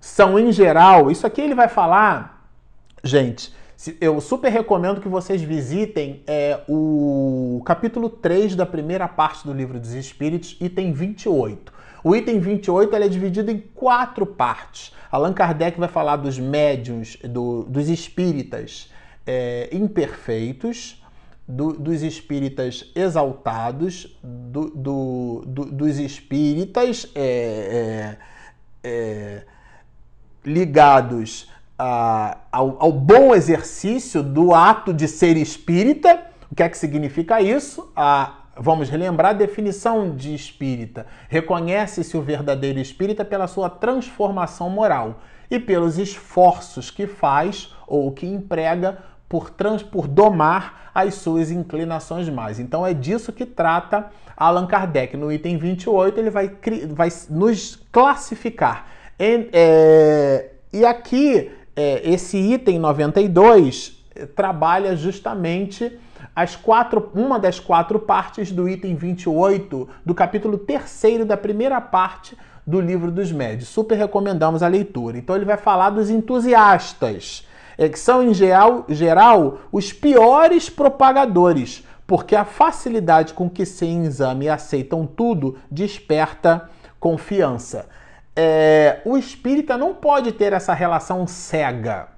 São, 0.00 0.38
em 0.38 0.52
geral, 0.52 1.10
isso 1.10 1.26
aqui 1.26 1.40
ele 1.40 1.54
vai 1.54 1.68
falar, 1.68 2.46
gente. 3.02 3.52
Eu 4.00 4.20
super 4.20 4.50
recomendo 4.50 5.00
que 5.00 5.08
vocês 5.08 5.42
visitem 5.42 6.22
é, 6.26 6.60
o 6.68 7.60
capítulo 7.66 8.08
3 8.08 8.56
da 8.56 8.64
primeira 8.64 9.06
parte 9.06 9.46
do 9.46 9.52
livro 9.52 9.78
dos 9.78 9.92
Espíritos, 9.92 10.56
item 10.60 10.92
28. 10.92 11.72
O 12.02 12.14
item 12.14 12.38
28 12.38 12.94
é 12.94 13.08
dividido 13.08 13.50
em 13.50 13.58
quatro 13.74 14.26
partes. 14.26 14.92
Allan 15.10 15.32
Kardec 15.32 15.78
vai 15.78 15.88
falar 15.88 16.16
dos 16.16 16.38
médiums, 16.38 17.16
do, 17.22 17.64
dos 17.64 17.88
espíritas 17.88 18.90
é, 19.26 19.68
imperfeitos, 19.72 21.02
do, 21.46 21.72
dos 21.72 22.02
espíritas 22.02 22.90
exaltados, 22.94 24.18
do, 24.22 24.70
do, 24.70 25.42
dos 25.46 25.98
espíritas 25.98 27.10
é, 27.14 28.16
é, 28.82 28.88
é, 28.88 29.42
ligados 30.44 31.50
a, 31.78 32.38
ao, 32.50 32.82
ao, 32.82 32.92
bom 32.92 33.34
exercício 33.34 34.22
do 34.22 34.54
ato 34.54 34.92
de 34.92 35.06
ser 35.06 35.36
espírita. 35.36 36.22
O 36.50 36.54
que 36.54 36.62
é 36.62 36.68
que 36.68 36.78
significa 36.78 37.40
isso? 37.42 37.92
A, 37.94 38.44
vamos 38.56 38.88
relembrar 38.88 39.32
a 39.32 39.34
definição 39.34 40.14
de 40.16 40.34
espírita. 40.34 41.06
Reconhece-se 41.28 42.16
o 42.16 42.22
verdadeiro 42.22 42.78
espírita 42.78 43.24
pela 43.24 43.46
sua 43.46 43.68
transformação 43.68 44.70
moral 44.70 45.20
e 45.50 45.58
pelos 45.58 45.98
esforços 45.98 46.90
que 46.90 47.06
faz 47.06 47.74
ou 47.86 48.10
que 48.12 48.26
emprega 48.26 48.98
por, 49.28 49.50
trans, 49.50 49.82
por 49.82 50.06
domar 50.06 50.90
as 50.94 51.14
suas 51.14 51.50
inclinações 51.50 52.28
mais. 52.28 52.58
Então 52.60 52.86
é 52.86 52.94
disso 52.94 53.32
que 53.32 53.44
trata 53.44 54.10
Allan 54.36 54.66
Kardec. 54.66 55.16
No 55.16 55.32
item 55.32 55.56
28, 55.56 56.18
ele 56.18 56.30
vai, 56.30 56.50
vai 56.92 57.08
nos 57.30 57.76
classificar. 57.90 58.86
E, 59.18 59.48
é, 59.52 60.50
e 60.72 60.84
aqui, 60.84 61.50
é, 61.74 62.08
esse 62.08 62.36
item 62.36 62.78
92 62.78 64.04
é, 64.14 64.26
trabalha 64.26 64.96
justamente 64.96 65.98
as 66.34 66.56
quatro, 66.56 67.10
uma 67.14 67.38
das 67.38 67.60
quatro 67.60 67.98
partes 67.98 68.50
do 68.50 68.68
item 68.68 68.96
28 68.96 69.88
do 70.04 70.14
capítulo 70.14 70.58
3 70.58 71.24
da 71.24 71.36
primeira 71.36 71.80
parte 71.80 72.36
do 72.66 72.80
livro 72.80 73.10
dos 73.10 73.30
médios. 73.30 73.68
Super 73.68 73.96
recomendamos 73.96 74.62
a 74.62 74.68
leitura. 74.68 75.18
Então 75.18 75.36
ele 75.36 75.44
vai 75.44 75.56
falar 75.56 75.90
dos 75.90 76.10
entusiastas, 76.10 77.46
é, 77.76 77.88
que 77.88 77.98
são 77.98 78.22
em 78.22 78.32
geral, 78.34 78.84
geral 78.88 79.58
os 79.72 79.92
piores 79.92 80.68
propagadores, 80.68 81.84
porque 82.06 82.36
a 82.36 82.44
facilidade 82.44 83.32
com 83.32 83.48
que 83.48 83.64
sem 83.64 84.04
exame 84.04 84.48
aceitam 84.48 85.06
tudo 85.06 85.58
desperta 85.70 86.70
confiança. 87.00 87.86
É, 88.36 89.00
o 89.04 89.16
espírita 89.16 89.76
não 89.76 89.94
pode 89.94 90.32
ter 90.32 90.52
essa 90.52 90.74
relação 90.74 91.26
cega 91.26 92.14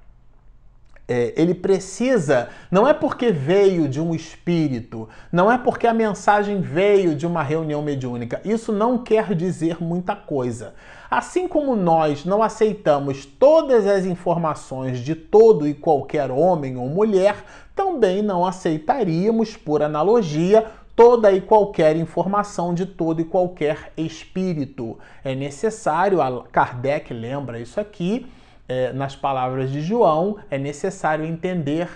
é, 1.09 1.33
ele 1.37 1.55
precisa, 1.55 2.49
não 2.71 2.87
é 2.87 2.93
porque 2.93 3.31
veio 3.31 3.89
de 3.89 4.01
um 4.01 4.15
espírito, 4.15 5.09
não 5.31 5.51
é 5.51 5.57
porque 5.57 5.87
a 5.87 5.95
mensagem 5.95 6.61
veio 6.61 7.15
de 7.15 7.27
uma 7.27 7.43
reunião 7.43 7.81
mediúnica. 7.81 8.41
Isso 8.45 8.73
não 8.73 8.99
quer 8.99 9.35
dizer 9.35 9.81
muita 9.81 10.17
coisa. 10.17 10.75
Assim 11.17 11.49
como 11.49 11.75
nós 11.75 12.27
não 12.27 12.43
aceitamos 12.43 13.25
todas 13.25 13.87
as 13.87 14.05
informações 14.05 14.99
de 14.99 15.15
todo 15.15 15.67
e 15.67 15.73
qualquer 15.73 16.31
homem 16.31 16.77
ou 16.77 16.91
mulher, 16.91 17.43
também 17.75 18.21
não 18.21 18.45
aceitaríamos, 18.45 19.57
por 19.57 19.83
analogia, 19.83 20.67
toda 20.95 21.33
e 21.33 21.41
qualquer 21.41 21.97
informação 21.97 22.75
de 22.75 22.85
todo 22.85 23.23
e 23.23 23.25
qualquer 23.25 23.95
espírito. 23.97 24.99
É 25.25 25.35
necessário, 25.35 26.19
Kardec 26.53 27.15
lembra 27.15 27.59
isso 27.59 27.81
aqui, 27.81 28.27
é, 28.69 28.93
nas 28.93 29.17
palavras 29.17 29.73
de 29.73 29.81
João, 29.81 30.37
é 30.51 30.59
necessário 30.59 31.25
entender 31.25 31.89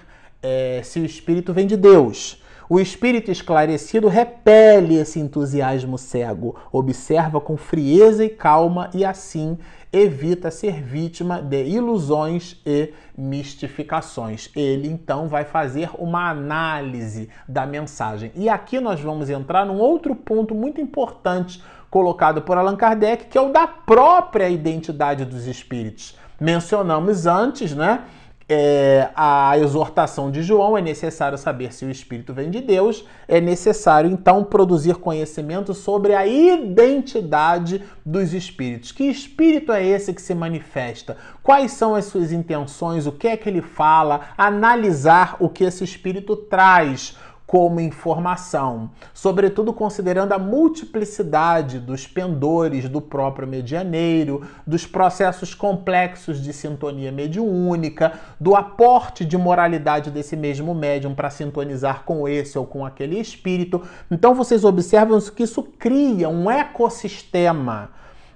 é, 0.43 0.81
se 0.83 0.99
o 0.99 1.05
Espírito 1.05 1.53
vem 1.53 1.67
de 1.67 1.77
Deus. 1.77 2.40
O 2.73 2.79
espírito 2.79 3.33
esclarecido 3.33 4.07
repele 4.07 4.95
esse 4.95 5.19
entusiasmo 5.19 5.99
cego, 5.99 6.55
observa 6.71 7.41
com 7.41 7.57
frieza 7.57 8.25
e 8.25 8.29
calma 8.29 8.89
e 8.95 9.05
assim 9.05 9.59
evita 9.93 10.53
ser 10.53 10.81
vítima 10.81 11.43
de 11.43 11.65
ilusões 11.65 12.62
e 12.65 12.95
mistificações. 13.19 14.49
Ele 14.55 14.87
então 14.87 15.27
vai 15.27 15.45
fazer 15.45 15.91
uma 15.99 16.31
análise 16.31 17.29
da 17.49 17.67
mensagem. 17.67 18.31
E 18.37 18.49
aqui 18.49 18.79
nós 18.79 19.00
vamos 19.00 19.29
entrar 19.29 19.67
num 19.67 19.81
outro 19.81 20.15
ponto 20.15 20.55
muito 20.55 20.81
importante 20.81 21.61
colocado 21.91 22.41
por 22.43 22.57
Allan 22.57 22.77
Kardec, 22.77 23.25
que 23.25 23.37
é 23.37 23.41
o 23.41 23.50
da 23.50 23.67
própria 23.67 24.49
identidade 24.49 25.25
dos 25.25 25.49
espíritos. 25.49 26.17
Mencionamos 26.39 27.27
antes, 27.27 27.75
né? 27.75 28.05
É, 28.52 29.11
a 29.14 29.57
exortação 29.59 30.28
de 30.28 30.42
João 30.42 30.76
é 30.76 30.83
necessário 30.83 31.38
saber 31.38 31.73
se 31.73 31.85
o 31.85 31.90
Espírito 31.90 32.35
vem 32.35 32.50
de 32.50 32.61
Deus, 32.61 33.07
é 33.28 33.40
necessário 33.40 34.11
então 34.11 34.42
produzir 34.42 34.97
conhecimento 34.97 35.73
sobre 35.73 36.16
a 36.16 36.26
identidade 36.26 37.80
dos 38.04 38.35
Espíritos. 38.35 38.90
Que 38.90 39.04
Espírito 39.04 39.71
é 39.71 39.87
esse 39.87 40.12
que 40.12 40.21
se 40.21 40.35
manifesta? 40.35 41.16
Quais 41.45 41.71
são 41.71 41.95
as 41.95 42.07
suas 42.07 42.33
intenções? 42.33 43.07
O 43.07 43.12
que 43.12 43.28
é 43.28 43.37
que 43.37 43.49
ele 43.49 43.62
fala? 43.62 44.23
Analisar 44.37 45.37
o 45.38 45.49
que 45.49 45.62
esse 45.62 45.85
Espírito 45.85 46.35
traz 46.35 47.16
como 47.50 47.80
informação, 47.80 48.92
sobretudo 49.12 49.73
considerando 49.73 50.30
a 50.30 50.38
multiplicidade 50.38 51.80
dos 51.80 52.07
pendores 52.07 52.88
do 52.88 53.00
próprio 53.00 53.49
medianeiro, 53.49 54.47
dos 54.64 54.87
processos 54.87 55.52
complexos 55.52 56.40
de 56.40 56.52
sintonia 56.52 57.11
mediúnica, 57.11 58.12
do 58.38 58.54
aporte 58.54 59.25
de 59.25 59.37
moralidade 59.37 60.12
desse 60.12 60.37
mesmo 60.37 60.73
médium 60.76 61.12
para 61.12 61.28
sintonizar 61.28 62.04
com 62.04 62.28
esse 62.28 62.57
ou 62.57 62.64
com 62.64 62.86
aquele 62.86 63.19
espírito. 63.19 63.82
Então 64.08 64.32
vocês 64.32 64.63
observam 64.63 65.19
que 65.21 65.43
isso 65.43 65.65
cria 65.65 66.28
um 66.28 66.49
ecossistema 66.49 67.91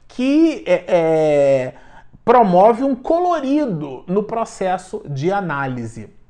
que 0.09 0.65
é, 0.67 0.85
é, 0.89 1.75
promove 2.25 2.83
um 2.83 2.97
colorido 2.97 4.03
no 4.09 4.25
processo 4.25 5.05
de 5.09 5.31
análise. 5.31 6.24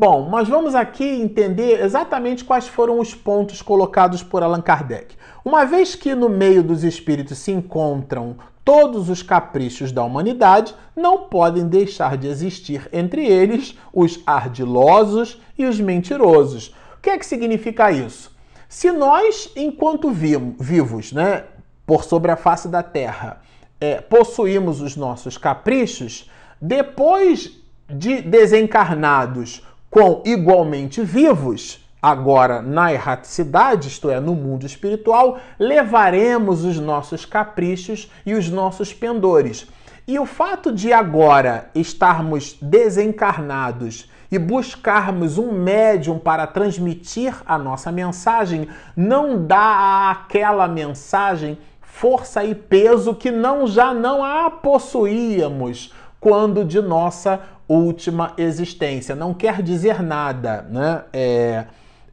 Bom, 0.00 0.28
mas 0.30 0.48
vamos 0.48 0.76
aqui 0.76 1.02
entender 1.02 1.82
exatamente 1.82 2.44
quais 2.44 2.68
foram 2.68 3.00
os 3.00 3.16
pontos 3.16 3.60
colocados 3.60 4.22
por 4.22 4.44
Allan 4.44 4.60
Kardec. 4.60 5.16
Uma 5.44 5.64
vez 5.64 5.96
que 5.96 6.14
no 6.14 6.28
meio 6.28 6.62
dos 6.62 6.84
espíritos 6.84 7.38
se 7.38 7.50
encontram 7.50 8.36
todos 8.64 9.08
os 9.08 9.24
caprichos 9.24 9.90
da 9.90 10.04
humanidade, 10.04 10.72
não 10.94 11.24
podem 11.24 11.66
deixar 11.66 12.16
de 12.16 12.28
existir 12.28 12.88
entre 12.92 13.26
eles 13.26 13.76
os 13.92 14.20
ardilosos 14.24 15.42
e 15.58 15.66
os 15.66 15.80
mentirosos. 15.80 16.68
O 16.96 17.02
que 17.02 17.10
é 17.10 17.18
que 17.18 17.26
significa 17.26 17.90
isso? 17.90 18.30
Se 18.68 18.92
nós, 18.92 19.50
enquanto 19.56 20.12
vivos, 20.12 21.12
né, 21.12 21.42
por 21.84 22.04
sobre 22.04 22.30
a 22.30 22.36
face 22.36 22.68
da 22.68 22.84
Terra, 22.84 23.40
é, 23.80 24.00
possuímos 24.00 24.80
os 24.80 24.94
nossos 24.94 25.36
caprichos, 25.36 26.30
depois 26.62 27.50
de 27.90 28.22
desencarnados, 28.22 29.66
com 29.90 30.22
igualmente 30.24 31.02
vivos, 31.02 31.84
agora 32.00 32.62
na 32.62 32.92
erraticidade, 32.92 33.88
isto 33.88 34.10
é, 34.10 34.20
no 34.20 34.34
mundo 34.34 34.66
espiritual, 34.66 35.38
levaremos 35.58 36.64
os 36.64 36.78
nossos 36.78 37.24
caprichos 37.24 38.10
e 38.24 38.34
os 38.34 38.48
nossos 38.48 38.92
pendores. 38.92 39.66
E 40.06 40.18
o 40.18 40.24
fato 40.24 40.72
de 40.72 40.92
agora 40.92 41.70
estarmos 41.74 42.56
desencarnados 42.62 44.08
e 44.30 44.38
buscarmos 44.38 45.38
um 45.38 45.52
médium 45.52 46.18
para 46.18 46.46
transmitir 46.46 47.34
a 47.46 47.58
nossa 47.58 47.90
mensagem 47.90 48.68
não 48.96 49.46
dá 49.46 50.10
àquela 50.10 50.68
mensagem 50.68 51.58
força 51.80 52.44
e 52.44 52.54
peso 52.54 53.14
que 53.14 53.30
não 53.30 53.66
já 53.66 53.92
não 53.92 54.22
a 54.22 54.50
possuíamos 54.50 55.92
quando 56.20 56.64
de 56.64 56.80
nossa 56.80 57.40
última 57.68 58.32
existência. 58.38 59.14
Não 59.14 59.34
quer 59.34 59.62
dizer 59.62 60.02
nada, 60.02 60.62
né? 60.70 61.04
É, 61.12 61.64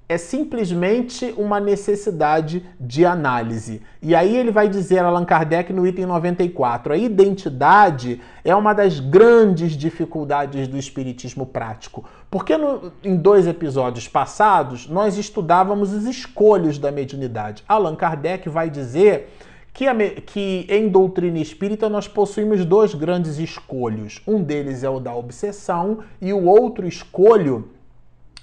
é 0.08 0.18
simplesmente 0.18 1.34
uma 1.36 1.60
necessidade 1.60 2.64
de 2.80 3.06
análise. 3.06 3.82
E 4.02 4.14
aí 4.14 4.38
ele 4.38 4.52
vai 4.52 4.70
dizer, 4.70 5.00
Allan 5.00 5.26
Kardec, 5.26 5.74
no 5.74 5.88
item 5.88 6.06
94, 6.06 6.94
a 6.94 6.98
identidade 6.98 8.22
é 8.44 8.56
uma 8.56 8.74
das 8.74 9.00
grandes 9.00 9.72
dificuldades 9.72 10.68
do 10.68 10.78
espiritismo 10.78 11.46
prático. 11.46 12.06
Porque 12.30 12.56
no, 12.56 12.92
em 13.04 13.16
dois 13.16 13.48
episódios 13.48 14.08
passados 14.08 14.88
nós 14.88 15.18
estudávamos 15.18 15.92
os 15.92 16.06
escolhos 16.06 16.78
da 16.78 16.92
mediunidade. 16.92 17.64
Allan 17.68 17.96
Kardec 17.96 18.48
vai 18.48 18.70
dizer 18.70 19.34
que, 19.76 19.86
que 20.22 20.66
em 20.70 20.88
doutrina 20.88 21.38
espírita 21.38 21.90
nós 21.90 22.08
possuímos 22.08 22.64
dois 22.64 22.96
grandes 22.96 23.38
escolhos. 23.38 24.22
Um 24.26 24.42
deles 24.42 24.86
é 24.86 24.90
o 24.90 25.02
da 25.02 25.14
obsessão 25.14 26.00
e 26.22 26.32
o 26.32 26.46
outro 26.46 26.88
escolho, 26.88 27.70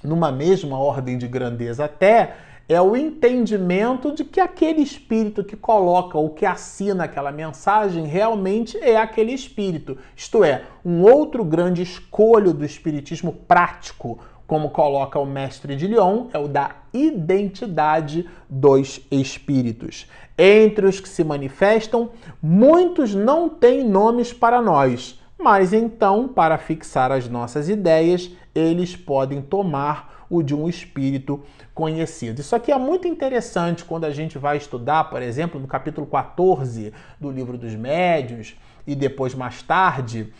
numa 0.04 0.30
mesma 0.30 0.78
ordem 0.78 1.16
de 1.16 1.26
grandeza 1.26 1.86
até, 1.86 2.36
é 2.68 2.78
o 2.82 2.94
entendimento 2.94 4.14
de 4.14 4.24
que 4.24 4.40
aquele 4.40 4.82
espírito 4.82 5.42
que 5.42 5.56
coloca 5.56 6.18
ou 6.18 6.28
que 6.28 6.44
assina 6.44 7.04
aquela 7.04 7.32
mensagem 7.32 8.04
realmente 8.04 8.76
é 8.78 8.98
aquele 8.98 9.32
espírito. 9.32 9.96
Isto 10.14 10.44
é, 10.44 10.64
um 10.84 11.00
outro 11.00 11.42
grande 11.42 11.80
escolho 11.82 12.52
do 12.52 12.64
espiritismo 12.64 13.32
prático, 13.32 14.18
como 14.46 14.68
coloca 14.68 15.18
o 15.18 15.24
mestre 15.24 15.76
de 15.76 15.86
Lyon, 15.86 16.26
é 16.34 16.38
o 16.38 16.46
da 16.46 16.81
identidade 16.92 18.28
dos 18.48 19.00
espíritos. 19.10 20.06
Entre 20.36 20.86
os 20.86 21.00
que 21.00 21.08
se 21.08 21.24
manifestam, 21.24 22.10
muitos 22.42 23.14
não 23.14 23.48
têm 23.48 23.84
nomes 23.84 24.32
para 24.32 24.60
nós, 24.60 25.20
mas 25.38 25.72
então, 25.72 26.28
para 26.28 26.58
fixar 26.58 27.10
as 27.12 27.28
nossas 27.28 27.68
ideias, 27.68 28.30
eles 28.54 28.94
podem 28.94 29.40
tomar 29.40 30.26
o 30.28 30.42
de 30.42 30.54
um 30.54 30.68
espírito 30.68 31.42
conhecido. 31.74 32.40
Isso 32.40 32.56
aqui 32.56 32.72
é 32.72 32.78
muito 32.78 33.06
interessante 33.06 33.84
quando 33.84 34.04
a 34.04 34.10
gente 34.10 34.38
vai 34.38 34.56
estudar, 34.56 35.04
por 35.04 35.20
exemplo, 35.20 35.60
no 35.60 35.66
capítulo 35.66 36.06
14 36.06 36.92
do 37.20 37.30
Livro 37.30 37.58
dos 37.58 37.74
Médiuns 37.74 38.56
e 38.86 38.94
depois 38.94 39.34
mais 39.34 39.62
tarde, 39.62 40.32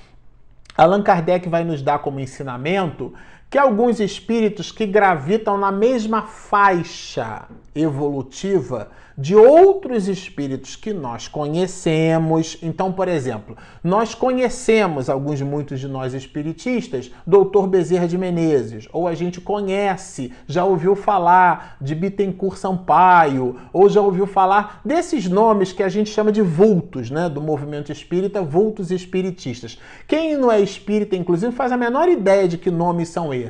Allan 0.77 1.03
Kardec 1.03 1.49
vai 1.49 1.65
nos 1.65 1.83
dar 1.83 1.99
como 1.99 2.21
ensinamento 2.21 3.12
que 3.53 3.59
alguns 3.59 4.01
espíritos 4.01 4.73
que 4.73 4.87
gravitam 4.87 5.59
na 5.59 5.71
mesma 5.71 6.23
faixa 6.23 7.47
evolutiva 7.75 8.88
de 9.17 9.37
outros 9.37 10.09
espíritos 10.09 10.77
que 10.77 10.93
nós 10.93 11.29
conhecemos. 11.29 12.57
Então, 12.62 12.93
por 12.93 13.09
exemplo, 13.09 13.57
nós 13.83 14.15
conhecemos 14.15 15.09
alguns 15.09 15.41
muitos 15.43 15.81
de 15.81 15.88
nós 15.88 16.15
espiritistas, 16.15 17.11
Dr. 17.27 17.67
Bezerra 17.69 18.09
de 18.09 18.17
Menezes, 18.17 18.88
ou 18.93 19.07
a 19.07 19.15
gente 19.15 19.41
conhece, 19.41 20.33
já 20.47 20.65
ouviu 20.65 20.95
falar 20.95 21.77
de 21.81 21.95
Bittencourt 21.95 22.57
Sampaio, 22.57 23.57
ou 23.73 23.88
já 23.88 24.01
ouviu 24.01 24.27
falar 24.27 24.81
desses 24.85 25.29
nomes 25.29 25.73
que 25.73 25.83
a 25.83 25.88
gente 25.88 26.11
chama 26.11 26.33
de 26.33 26.43
vultos, 26.43 27.11
né, 27.11 27.29
do 27.29 27.41
movimento 27.41 27.93
espírita, 27.93 28.43
vultos 28.43 28.91
espiritistas. 28.91 29.79
Quem 30.07 30.37
não 30.37 30.51
é 30.51 30.61
espírita, 30.61 31.17
inclusive, 31.17 31.53
faz 31.53 31.73
a 31.73 31.77
menor 31.77 32.09
ideia 32.09 32.49
de 32.49 32.59
que 32.59 32.71
nomes 32.71 33.09
são 33.09 33.33
esses. 33.33 33.42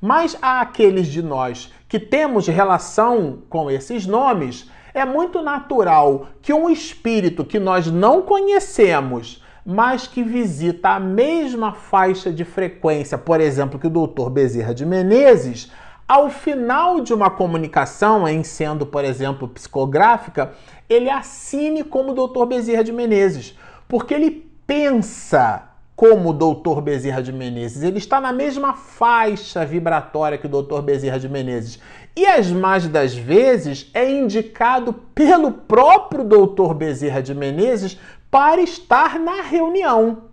Mas 0.00 0.36
há 0.40 0.60
aqueles 0.60 1.06
de 1.08 1.22
nós 1.22 1.72
que 1.88 1.98
temos 1.98 2.46
relação 2.46 3.42
com 3.48 3.70
esses 3.70 4.06
nomes, 4.06 4.70
é 4.94 5.04
muito 5.04 5.42
natural 5.42 6.28
que 6.40 6.52
um 6.52 6.68
espírito 6.68 7.44
que 7.44 7.58
nós 7.58 7.86
não 7.90 8.22
conhecemos, 8.22 9.42
mas 9.64 10.06
que 10.06 10.22
visita 10.22 10.90
a 10.90 11.00
mesma 11.00 11.72
faixa 11.72 12.32
de 12.32 12.44
frequência, 12.44 13.18
por 13.18 13.40
exemplo, 13.40 13.78
que 13.78 13.86
o 13.86 13.90
doutor 13.90 14.30
Bezerra 14.30 14.74
de 14.74 14.86
Menezes, 14.86 15.70
ao 16.06 16.30
final 16.30 17.00
de 17.00 17.12
uma 17.12 17.28
comunicação, 17.28 18.26
em 18.26 18.42
sendo, 18.42 18.86
por 18.86 19.04
exemplo, 19.04 19.46
psicográfica, 19.46 20.52
ele 20.88 21.10
assine 21.10 21.84
como 21.84 22.14
doutor 22.14 22.46
Bezerra 22.46 22.82
de 22.82 22.92
Menezes, 22.92 23.58
porque 23.86 24.14
ele 24.14 24.30
pensa 24.66 25.67
como 25.98 26.30
o 26.30 26.32
doutor 26.32 26.80
Bezerra 26.80 27.20
de 27.20 27.32
Menezes. 27.32 27.82
Ele 27.82 27.98
está 27.98 28.20
na 28.20 28.32
mesma 28.32 28.72
faixa 28.72 29.66
vibratória 29.66 30.38
que 30.38 30.46
o 30.46 30.48
doutor 30.48 30.80
Bezerra 30.80 31.18
de 31.18 31.28
Menezes. 31.28 31.80
E 32.14 32.24
as 32.24 32.52
mais 32.52 32.86
das 32.86 33.16
vezes 33.16 33.90
é 33.92 34.08
indicado 34.08 34.92
pelo 35.12 35.50
próprio 35.50 36.22
doutor 36.22 36.72
Bezerra 36.72 37.20
de 37.20 37.34
Menezes 37.34 37.98
para 38.30 38.60
estar 38.60 39.18
na 39.18 39.42
reunião. 39.42 40.28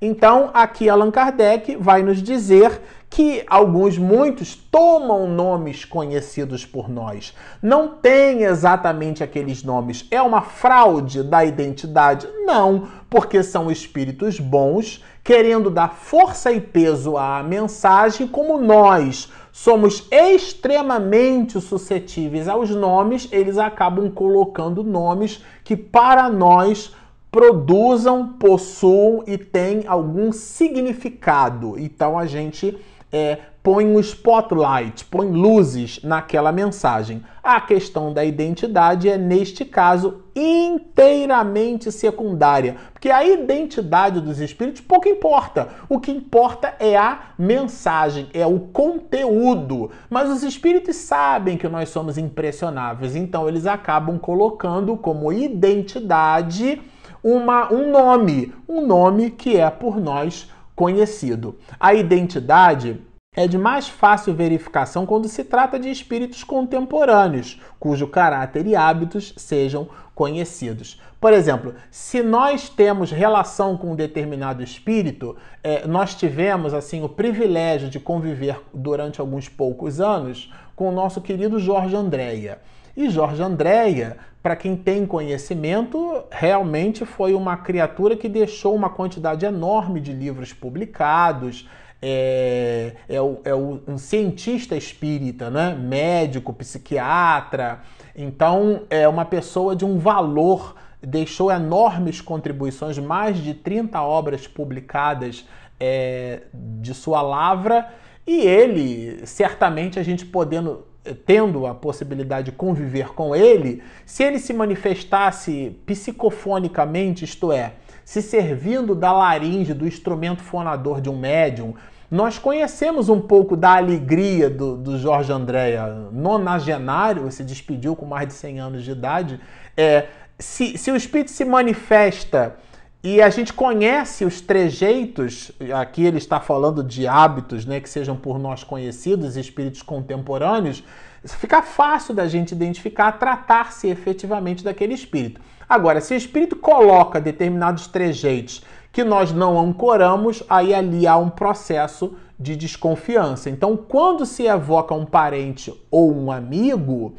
Então, 0.00 0.48
aqui 0.54 0.88
Allan 0.88 1.10
Kardec 1.10 1.76
vai 1.76 2.02
nos 2.02 2.22
dizer 2.22 2.80
que 3.10 3.44
alguns, 3.48 3.98
muitos, 3.98 4.54
tomam 4.54 5.28
nomes 5.28 5.84
conhecidos 5.84 6.64
por 6.64 6.88
nós. 6.88 7.34
Não 7.60 7.88
tem 7.88 8.44
exatamente 8.44 9.22
aqueles 9.22 9.62
nomes. 9.62 10.06
É 10.10 10.22
uma 10.22 10.40
fraude 10.40 11.22
da 11.24 11.44
identidade? 11.44 12.26
Não, 12.46 12.88
porque 13.10 13.42
são 13.42 13.70
espíritos 13.70 14.38
bons, 14.38 15.04
querendo 15.22 15.70
dar 15.70 15.94
força 15.94 16.50
e 16.52 16.60
peso 16.60 17.16
à 17.16 17.42
mensagem, 17.42 18.26
como 18.26 18.58
nós 18.58 19.30
somos 19.52 20.06
extremamente 20.10 21.60
suscetíveis 21.60 22.48
aos 22.48 22.70
nomes, 22.70 23.28
eles 23.30 23.58
acabam 23.58 24.10
colocando 24.10 24.82
nomes 24.82 25.42
que 25.64 25.76
para 25.76 26.28
nós 26.28 26.94
produzam, 27.30 28.28
possuam 28.38 29.22
e 29.26 29.38
têm 29.38 29.84
algum 29.86 30.32
significado. 30.32 31.78
Então 31.78 32.18
a 32.18 32.26
gente 32.26 32.76
é, 33.12 33.38
põe 33.62 33.84
um 33.84 34.00
spotlight, 34.00 35.04
põe 35.04 35.30
luzes 35.30 36.00
naquela 36.02 36.50
mensagem. 36.50 37.22
A 37.42 37.60
questão 37.60 38.12
da 38.12 38.24
identidade 38.24 39.08
é, 39.08 39.18
neste 39.18 39.64
caso, 39.64 40.22
inteiramente 40.34 41.92
secundária, 41.92 42.76
porque 42.92 43.10
a 43.10 43.24
identidade 43.24 44.20
dos 44.20 44.40
espíritos 44.40 44.80
pouco 44.80 45.08
importa. 45.08 45.68
O 45.88 46.00
que 46.00 46.10
importa 46.10 46.74
é 46.78 46.96
a 46.96 47.20
mensagem, 47.38 48.28
é 48.32 48.46
o 48.46 48.60
conteúdo. 48.60 49.90
Mas 50.08 50.30
os 50.30 50.42
espíritos 50.42 50.96
sabem 50.96 51.58
que 51.58 51.68
nós 51.68 51.90
somos 51.90 52.16
impressionáveis, 52.16 53.14
então 53.14 53.48
eles 53.48 53.66
acabam 53.66 54.18
colocando 54.18 54.96
como 54.96 55.32
identidade 55.32 56.80
uma, 57.22 57.70
um 57.70 57.90
nome, 57.90 58.54
um 58.66 58.86
nome 58.86 59.30
que 59.30 59.56
é 59.56 59.68
por 59.68 60.00
nós 60.00 60.50
conhecido. 60.74 61.56
A 61.78 61.92
identidade 61.92 63.02
é 63.36 63.46
de 63.46 63.56
mais 63.56 63.88
fácil 63.88 64.34
verificação 64.34 65.06
quando 65.06 65.28
se 65.28 65.44
trata 65.44 65.78
de 65.78 65.88
espíritos 65.88 66.42
contemporâneos, 66.42 67.60
cujo 67.78 68.08
caráter 68.08 68.66
e 68.66 68.74
hábitos 68.74 69.32
sejam 69.36 69.88
conhecidos. 70.16 71.00
Por 71.20 71.32
exemplo, 71.32 71.74
se 71.92 72.24
nós 72.24 72.68
temos 72.68 73.12
relação 73.12 73.76
com 73.76 73.92
um 73.92 73.96
determinado 73.96 74.64
espírito, 74.64 75.36
é, 75.62 75.86
nós 75.86 76.16
tivemos 76.16 76.74
assim 76.74 77.04
o 77.04 77.08
privilégio 77.08 77.88
de 77.88 78.00
conviver 78.00 78.60
durante 78.74 79.20
alguns 79.20 79.48
poucos 79.48 80.00
anos 80.00 80.52
com 80.74 80.88
o 80.88 80.92
nosso 80.92 81.20
querido 81.20 81.60
Jorge 81.60 81.94
Andréia. 81.94 82.58
E 82.96 83.08
Jorge 83.08 83.40
Andréia 83.40 84.16
para 84.42 84.56
quem 84.56 84.74
tem 84.74 85.04
conhecimento, 85.04 86.24
realmente 86.30 87.04
foi 87.04 87.34
uma 87.34 87.58
criatura 87.58 88.16
que 88.16 88.26
deixou 88.26 88.74
uma 88.74 88.88
quantidade 88.88 89.44
enorme 89.44 90.00
de 90.00 90.14
livros 90.14 90.50
publicados. 90.50 91.68
É, 92.02 92.94
é, 93.08 93.16
é 93.16 93.54
um 93.54 93.98
cientista 93.98 94.74
espírita, 94.74 95.50
né? 95.50 95.74
médico, 95.74 96.52
psiquiatra. 96.52 97.80
Então, 98.16 98.82
é 98.88 99.06
uma 99.06 99.24
pessoa 99.24 99.76
de 99.76 99.84
um 99.84 99.98
valor, 99.98 100.76
deixou 101.02 101.50
enormes 101.50 102.20
contribuições, 102.20 102.98
mais 102.98 103.38
de 103.38 103.54
30 103.54 104.00
obras 104.00 104.46
publicadas 104.46 105.46
é, 105.78 106.42
de 106.54 106.94
sua 106.94 107.22
lavra. 107.22 107.88
E 108.26 108.40
ele, 108.42 109.26
certamente, 109.26 109.98
a 109.98 110.02
gente 110.02 110.24
podendo 110.24 110.86
tendo 111.26 111.66
a 111.66 111.74
possibilidade 111.74 112.50
de 112.50 112.56
conviver 112.56 113.14
com 113.14 113.34
ele, 113.34 113.82
se 114.04 114.22
ele 114.22 114.38
se 114.38 114.52
manifestasse 114.52 115.76
psicofonicamente, 115.86 117.24
isto 117.24 117.50
é, 117.50 117.72
se 118.10 118.20
servindo 118.20 118.92
da 118.92 119.12
laringe, 119.12 119.72
do 119.72 119.86
instrumento 119.86 120.42
fonador 120.42 121.00
de 121.00 121.08
um 121.08 121.16
médium, 121.16 121.76
nós 122.10 122.40
conhecemos 122.40 123.08
um 123.08 123.20
pouco 123.20 123.56
da 123.56 123.76
alegria 123.76 124.50
do, 124.50 124.76
do 124.76 124.98
Jorge 124.98 125.32
Andréa, 125.32 125.86
nonagenário, 126.10 127.30
se 127.30 127.44
despediu 127.44 127.94
com 127.94 128.04
mais 128.04 128.26
de 128.26 128.34
100 128.34 128.58
anos 128.58 128.82
de 128.82 128.90
idade. 128.90 129.40
É, 129.76 130.08
se, 130.40 130.76
se 130.76 130.90
o 130.90 130.96
espírito 130.96 131.30
se 131.30 131.44
manifesta 131.44 132.56
e 133.00 133.22
a 133.22 133.30
gente 133.30 133.52
conhece 133.52 134.24
os 134.24 134.40
trejeitos, 134.40 135.52
aqui 135.72 136.04
ele 136.04 136.18
está 136.18 136.40
falando 136.40 136.82
de 136.82 137.06
hábitos, 137.06 137.64
né, 137.64 137.78
que 137.78 137.88
sejam 137.88 138.16
por 138.16 138.40
nós 138.40 138.64
conhecidos, 138.64 139.36
espíritos 139.36 139.82
contemporâneos, 139.82 140.82
fica 141.24 141.62
fácil 141.62 142.12
da 142.12 142.26
gente 142.26 142.50
identificar, 142.50 143.12
tratar-se 143.12 143.86
efetivamente 143.86 144.64
daquele 144.64 144.94
espírito. 144.94 145.40
Agora, 145.70 146.00
se 146.00 146.12
o 146.12 146.16
espírito 146.16 146.56
coloca 146.56 147.20
determinados 147.20 147.86
trejeitos 147.86 148.60
que 148.90 149.04
nós 149.04 149.30
não 149.30 149.56
ancoramos, 149.56 150.42
aí 150.50 150.74
ali 150.74 151.06
há 151.06 151.16
um 151.16 151.30
processo 151.30 152.16
de 152.36 152.56
desconfiança. 152.56 153.48
Então, 153.48 153.76
quando 153.76 154.26
se 154.26 154.46
evoca 154.46 154.92
um 154.92 155.06
parente 155.06 155.72
ou 155.88 156.12
um 156.12 156.32
amigo, 156.32 157.14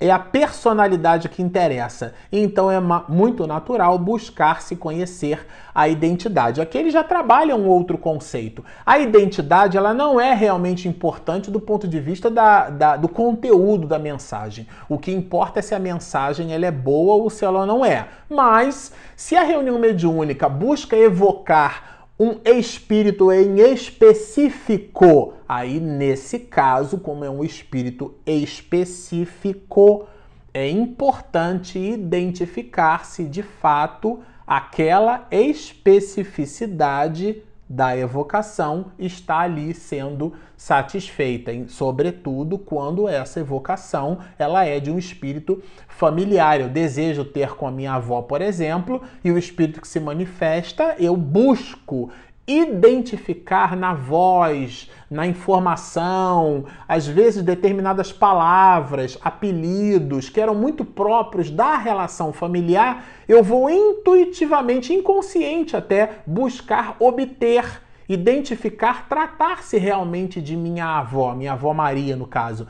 é 0.00 0.10
a 0.10 0.18
personalidade 0.18 1.28
que 1.28 1.42
interessa. 1.42 2.14
Então 2.32 2.70
é 2.70 2.80
muito 3.08 3.46
natural 3.46 3.96
buscar 3.98 4.60
se 4.60 4.74
conhecer 4.74 5.46
a 5.72 5.88
identidade. 5.88 6.60
Aqui 6.60 6.76
ele 6.76 6.90
já 6.90 7.04
trabalha 7.04 7.54
um 7.54 7.66
outro 7.68 7.96
conceito. 7.96 8.64
A 8.84 8.98
identidade 8.98 9.76
ela 9.76 9.94
não 9.94 10.20
é 10.20 10.34
realmente 10.34 10.88
importante 10.88 11.50
do 11.50 11.60
ponto 11.60 11.86
de 11.86 12.00
vista 12.00 12.28
da, 12.28 12.70
da, 12.70 12.96
do 12.96 13.08
conteúdo 13.08 13.86
da 13.86 13.98
mensagem. 13.98 14.66
O 14.88 14.98
que 14.98 15.12
importa 15.12 15.60
é 15.60 15.62
se 15.62 15.74
a 15.74 15.78
mensagem 15.78 16.52
ela 16.52 16.66
é 16.66 16.72
boa 16.72 17.14
ou 17.14 17.30
se 17.30 17.44
ela 17.44 17.64
não 17.64 17.84
é. 17.84 18.08
Mas 18.28 18.92
se 19.16 19.36
a 19.36 19.42
reunião 19.42 19.78
mediúnica 19.78 20.48
busca 20.48 20.96
evocar 20.96 21.93
um 22.18 22.40
espírito 22.44 23.30
em 23.32 23.60
específico. 23.60 25.34
Aí, 25.48 25.80
nesse 25.80 26.38
caso, 26.38 26.98
como 26.98 27.24
é 27.24 27.30
um 27.30 27.42
espírito 27.44 28.14
específico, 28.24 30.06
é 30.52 30.68
importante 30.70 31.78
identificar 31.78 33.04
se 33.04 33.24
de 33.24 33.42
fato 33.42 34.20
aquela 34.46 35.26
especificidade 35.30 37.42
da 37.74 37.96
evocação 37.96 38.92
está 38.96 39.40
ali 39.40 39.74
sendo 39.74 40.32
satisfeita, 40.56 41.50
sobretudo 41.66 42.56
quando 42.56 43.08
essa 43.08 43.40
evocação 43.40 44.18
ela 44.38 44.64
é 44.64 44.78
de 44.78 44.92
um 44.92 44.98
espírito 44.98 45.60
familiar. 45.88 46.60
Eu 46.60 46.68
desejo 46.68 47.24
ter 47.24 47.54
com 47.54 47.66
a 47.66 47.72
minha 47.72 47.94
avó, 47.94 48.22
por 48.22 48.40
exemplo, 48.40 49.02
e 49.24 49.30
o 49.32 49.36
espírito 49.36 49.80
que 49.80 49.88
se 49.88 49.98
manifesta, 49.98 50.94
eu 51.00 51.16
busco 51.16 52.10
identificar 52.46 53.76
na 53.76 53.94
voz, 53.94 54.90
na 55.10 55.26
informação, 55.26 56.66
às 56.86 57.06
vezes 57.06 57.42
determinadas 57.42 58.12
palavras, 58.12 59.18
apelidos 59.22 60.28
que 60.28 60.40
eram 60.40 60.54
muito 60.54 60.84
próprios 60.84 61.50
da 61.50 61.76
relação 61.76 62.32
familiar, 62.32 63.04
eu 63.26 63.42
vou 63.42 63.70
intuitivamente, 63.70 64.92
inconsciente 64.92 65.76
até, 65.76 66.18
buscar 66.26 66.96
obter 66.98 67.82
identificar, 68.08 69.08
tratar-se 69.08 69.78
realmente 69.78 70.40
de 70.40 70.56
minha 70.56 70.86
avó, 70.98 71.34
minha 71.34 71.52
avó 71.52 71.72
Maria, 71.72 72.16
no 72.16 72.26
caso. 72.26 72.66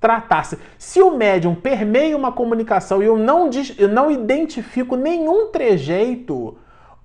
Tratar-se. 0.00 0.58
Se 0.78 1.02
o 1.02 1.16
médium 1.16 1.54
permeia 1.54 2.16
uma 2.16 2.30
comunicação 2.30 3.02
e 3.02 3.06
eu 3.06 3.18
não, 3.18 3.50
eu 3.76 3.88
não 3.88 4.10
identifico 4.10 4.96
nenhum 4.96 5.50
trejeito, 5.50 6.56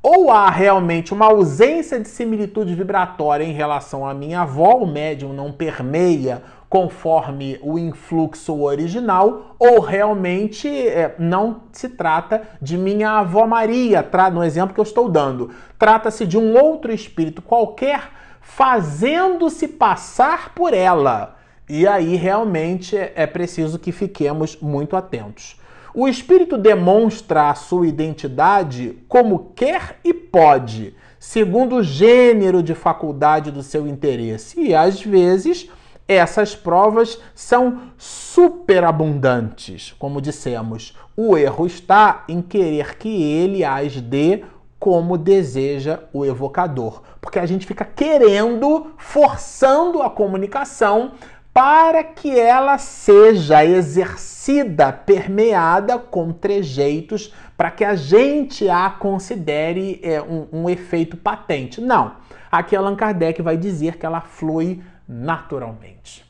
ou 0.03 0.29
há 0.29 0.49
realmente 0.49 1.13
uma 1.13 1.27
ausência 1.27 1.97
de 1.97 2.09
similitude 2.09 2.75
vibratória 2.75 3.45
em 3.45 3.53
relação 3.53 4.05
à 4.05 4.13
minha 4.13 4.41
avó, 4.41 4.73
o 4.75 4.85
médium 4.85 5.31
não 5.31 5.49
permeia 5.49 6.43
conforme 6.67 7.57
o 7.61 7.79
influxo 7.79 8.61
original, 8.61 9.55
ou 9.57 9.79
realmente 9.79 10.67
é, 10.67 11.15
não 11.17 11.61
se 11.71 11.87
trata 11.87 12.41
de 12.61 12.77
minha 12.77 13.11
avó 13.11 13.47
Maria, 13.47 14.05
no 14.33 14.43
exemplo 14.43 14.73
que 14.73 14.79
eu 14.79 14.83
estou 14.83 15.07
dando. 15.07 15.51
Trata-se 15.79 16.25
de 16.25 16.37
um 16.37 16.57
outro 16.57 16.91
espírito 16.91 17.41
qualquer 17.41 18.09
fazendo-se 18.41 19.67
passar 19.69 20.53
por 20.53 20.73
ela. 20.73 21.37
E 21.69 21.87
aí 21.87 22.15
realmente 22.15 22.97
é 22.97 23.25
preciso 23.25 23.79
que 23.79 23.91
fiquemos 23.91 24.57
muito 24.59 24.97
atentos. 24.97 25.55
O 25.95 26.07
espírito 26.07 26.57
demonstra 26.57 27.51
a 27.51 27.55
sua 27.55 27.85
identidade 27.85 28.97
como 29.07 29.51
quer 29.55 29.99
e 30.03 30.11
pode, 30.11 30.95
segundo 31.19 31.75
o 31.75 31.83
gênero 31.83 32.63
de 32.63 32.73
faculdade 32.73 33.51
do 33.51 33.61
seu 33.61 33.87
interesse, 33.87 34.59
e 34.59 34.73
às 34.73 35.03
vezes 35.03 35.69
essas 36.07 36.55
provas 36.55 37.19
são 37.35 37.91
superabundantes. 37.95 39.93
Como 39.99 40.19
dissemos, 40.19 40.97
o 41.15 41.37
erro 41.37 41.67
está 41.67 42.23
em 42.27 42.41
querer 42.41 42.97
que 42.97 43.21
ele 43.21 43.63
as 43.63 44.01
dê 44.01 44.43
como 44.79 45.17
deseja 45.17 45.99
o 46.11 46.25
evocador, 46.25 47.03
porque 47.21 47.39
a 47.39 47.45
gente 47.45 47.65
fica 47.65 47.85
querendo, 47.85 48.87
forçando 48.97 50.01
a 50.01 50.09
comunicação 50.09 51.13
para 51.53 52.03
que 52.03 52.37
ela 52.37 52.79
seja 52.79 53.63
exercida, 53.63 54.91
permeada 54.91 55.99
com 55.99 56.33
trejeitos, 56.33 57.31
para 57.55 57.69
que 57.69 57.85
a 57.85 57.95
gente 57.95 58.67
a 58.67 58.89
considere 58.89 59.99
é, 60.01 60.19
um, 60.19 60.47
um 60.51 60.69
efeito 60.69 61.15
patente. 61.15 61.79
Não. 61.79 62.15
Aqui 62.51 62.75
Allan 62.75 62.95
Kardec 62.95 63.41
vai 63.41 63.55
dizer 63.55 63.97
que 63.97 64.05
ela 64.05 64.21
flui 64.21 64.81
naturalmente. 65.07 66.25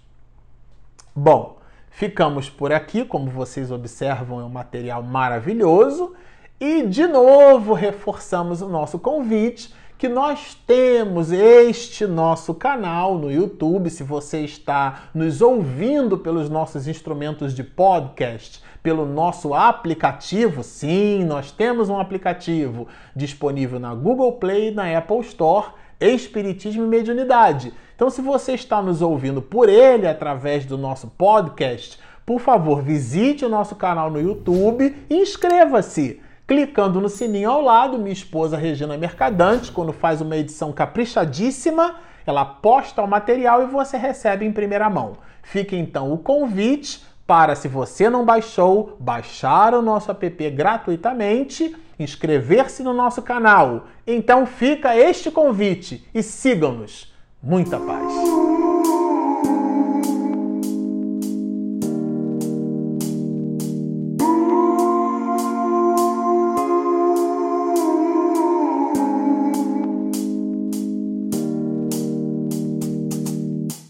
Bom, 1.16 1.58
ficamos 1.90 2.50
por 2.50 2.74
aqui, 2.74 3.06
como 3.06 3.32
vocês 3.32 3.72
observam, 3.72 4.42
é 4.42 4.44
um 4.44 4.50
material 4.50 5.02
maravilhoso. 5.02 6.14
E 6.60 6.84
de 6.84 7.08
novo 7.08 7.74
reforçamos 7.74 8.62
o 8.62 8.68
nosso 8.68 9.00
convite 9.00 9.74
que 9.98 10.10
nós 10.10 10.56
temos 10.68 11.32
este 11.32 12.06
nosso 12.06 12.54
canal 12.54 13.18
no 13.18 13.32
YouTube. 13.32 13.90
Se 13.90 14.04
você 14.04 14.42
está 14.42 15.04
nos 15.14 15.42
ouvindo 15.42 16.18
pelos 16.18 16.50
nossos 16.50 16.88
instrumentos 16.88 17.54
de 17.54 17.64
podcast, 17.64 18.62
pelo 18.82 19.06
nosso 19.06 19.54
aplicativo, 19.54 20.64
sim, 20.64 21.24
nós 21.24 21.52
temos 21.52 21.90
um 21.90 22.00
aplicativo 22.00 22.88
disponível 23.16 23.80
na 23.80 23.96
Google 23.96 24.34
Play 24.34 24.70
e 24.70 24.72
na 24.72 24.98
Apple 24.98 25.22
Store 25.22 25.68
Espiritismo 26.00 26.84
e 26.84 26.88
Mediunidade. 26.88 27.74
Então, 27.96 28.10
se 28.10 28.22
você 28.22 28.54
está 28.54 28.82
nos 28.82 29.02
ouvindo 29.02 29.42
por 29.42 29.70
ele 29.70 30.06
através 30.06 30.66
do 30.66 30.78
nosso 30.78 31.08
podcast, 31.08 31.98
por 32.26 32.40
favor, 32.40 32.82
visite 32.82 33.46
o 33.46 33.50
nosso 33.50 33.76
canal 33.76 34.10
no 34.10 34.20
YouTube 34.20 34.96
e 35.10 35.16
inscreva-se. 35.16 36.20
Clicando 36.46 37.00
no 37.00 37.10
sininho 37.10 37.50
ao 37.50 37.62
lado, 37.62 37.98
minha 37.98 38.12
esposa 38.12 38.58
Regina 38.58 38.98
Mercadante, 38.98 39.72
quando 39.72 39.94
faz 39.94 40.20
uma 40.20 40.36
edição 40.36 40.74
caprichadíssima, 40.74 41.96
ela 42.26 42.44
posta 42.44 43.02
o 43.02 43.08
material 43.08 43.64
e 43.64 43.68
você 43.68 43.98
recebe 43.98 44.46
em 44.46 44.52
primeira 44.52 44.90
mão. 44.90 45.18
Fica 45.42 45.76
então 45.76 46.12
o 46.12 46.18
convite 46.18 47.04
para, 47.26 47.56
se 47.56 47.68
você 47.68 48.10
não 48.10 48.26
baixou, 48.26 48.98
baixar 49.00 49.74
o 49.74 49.82
nosso 49.82 50.12
app 50.12 50.50
gratuitamente 50.50 51.76
inscrever-se 51.98 52.84
no 52.84 52.94
nosso 52.94 53.22
canal. 53.22 53.86
Então 54.06 54.46
fica 54.46 54.96
este 54.96 55.32
convite 55.32 56.08
e 56.14 56.22
sigam-nos. 56.22 57.14
Muita 57.42 57.80
paz! 57.80 58.43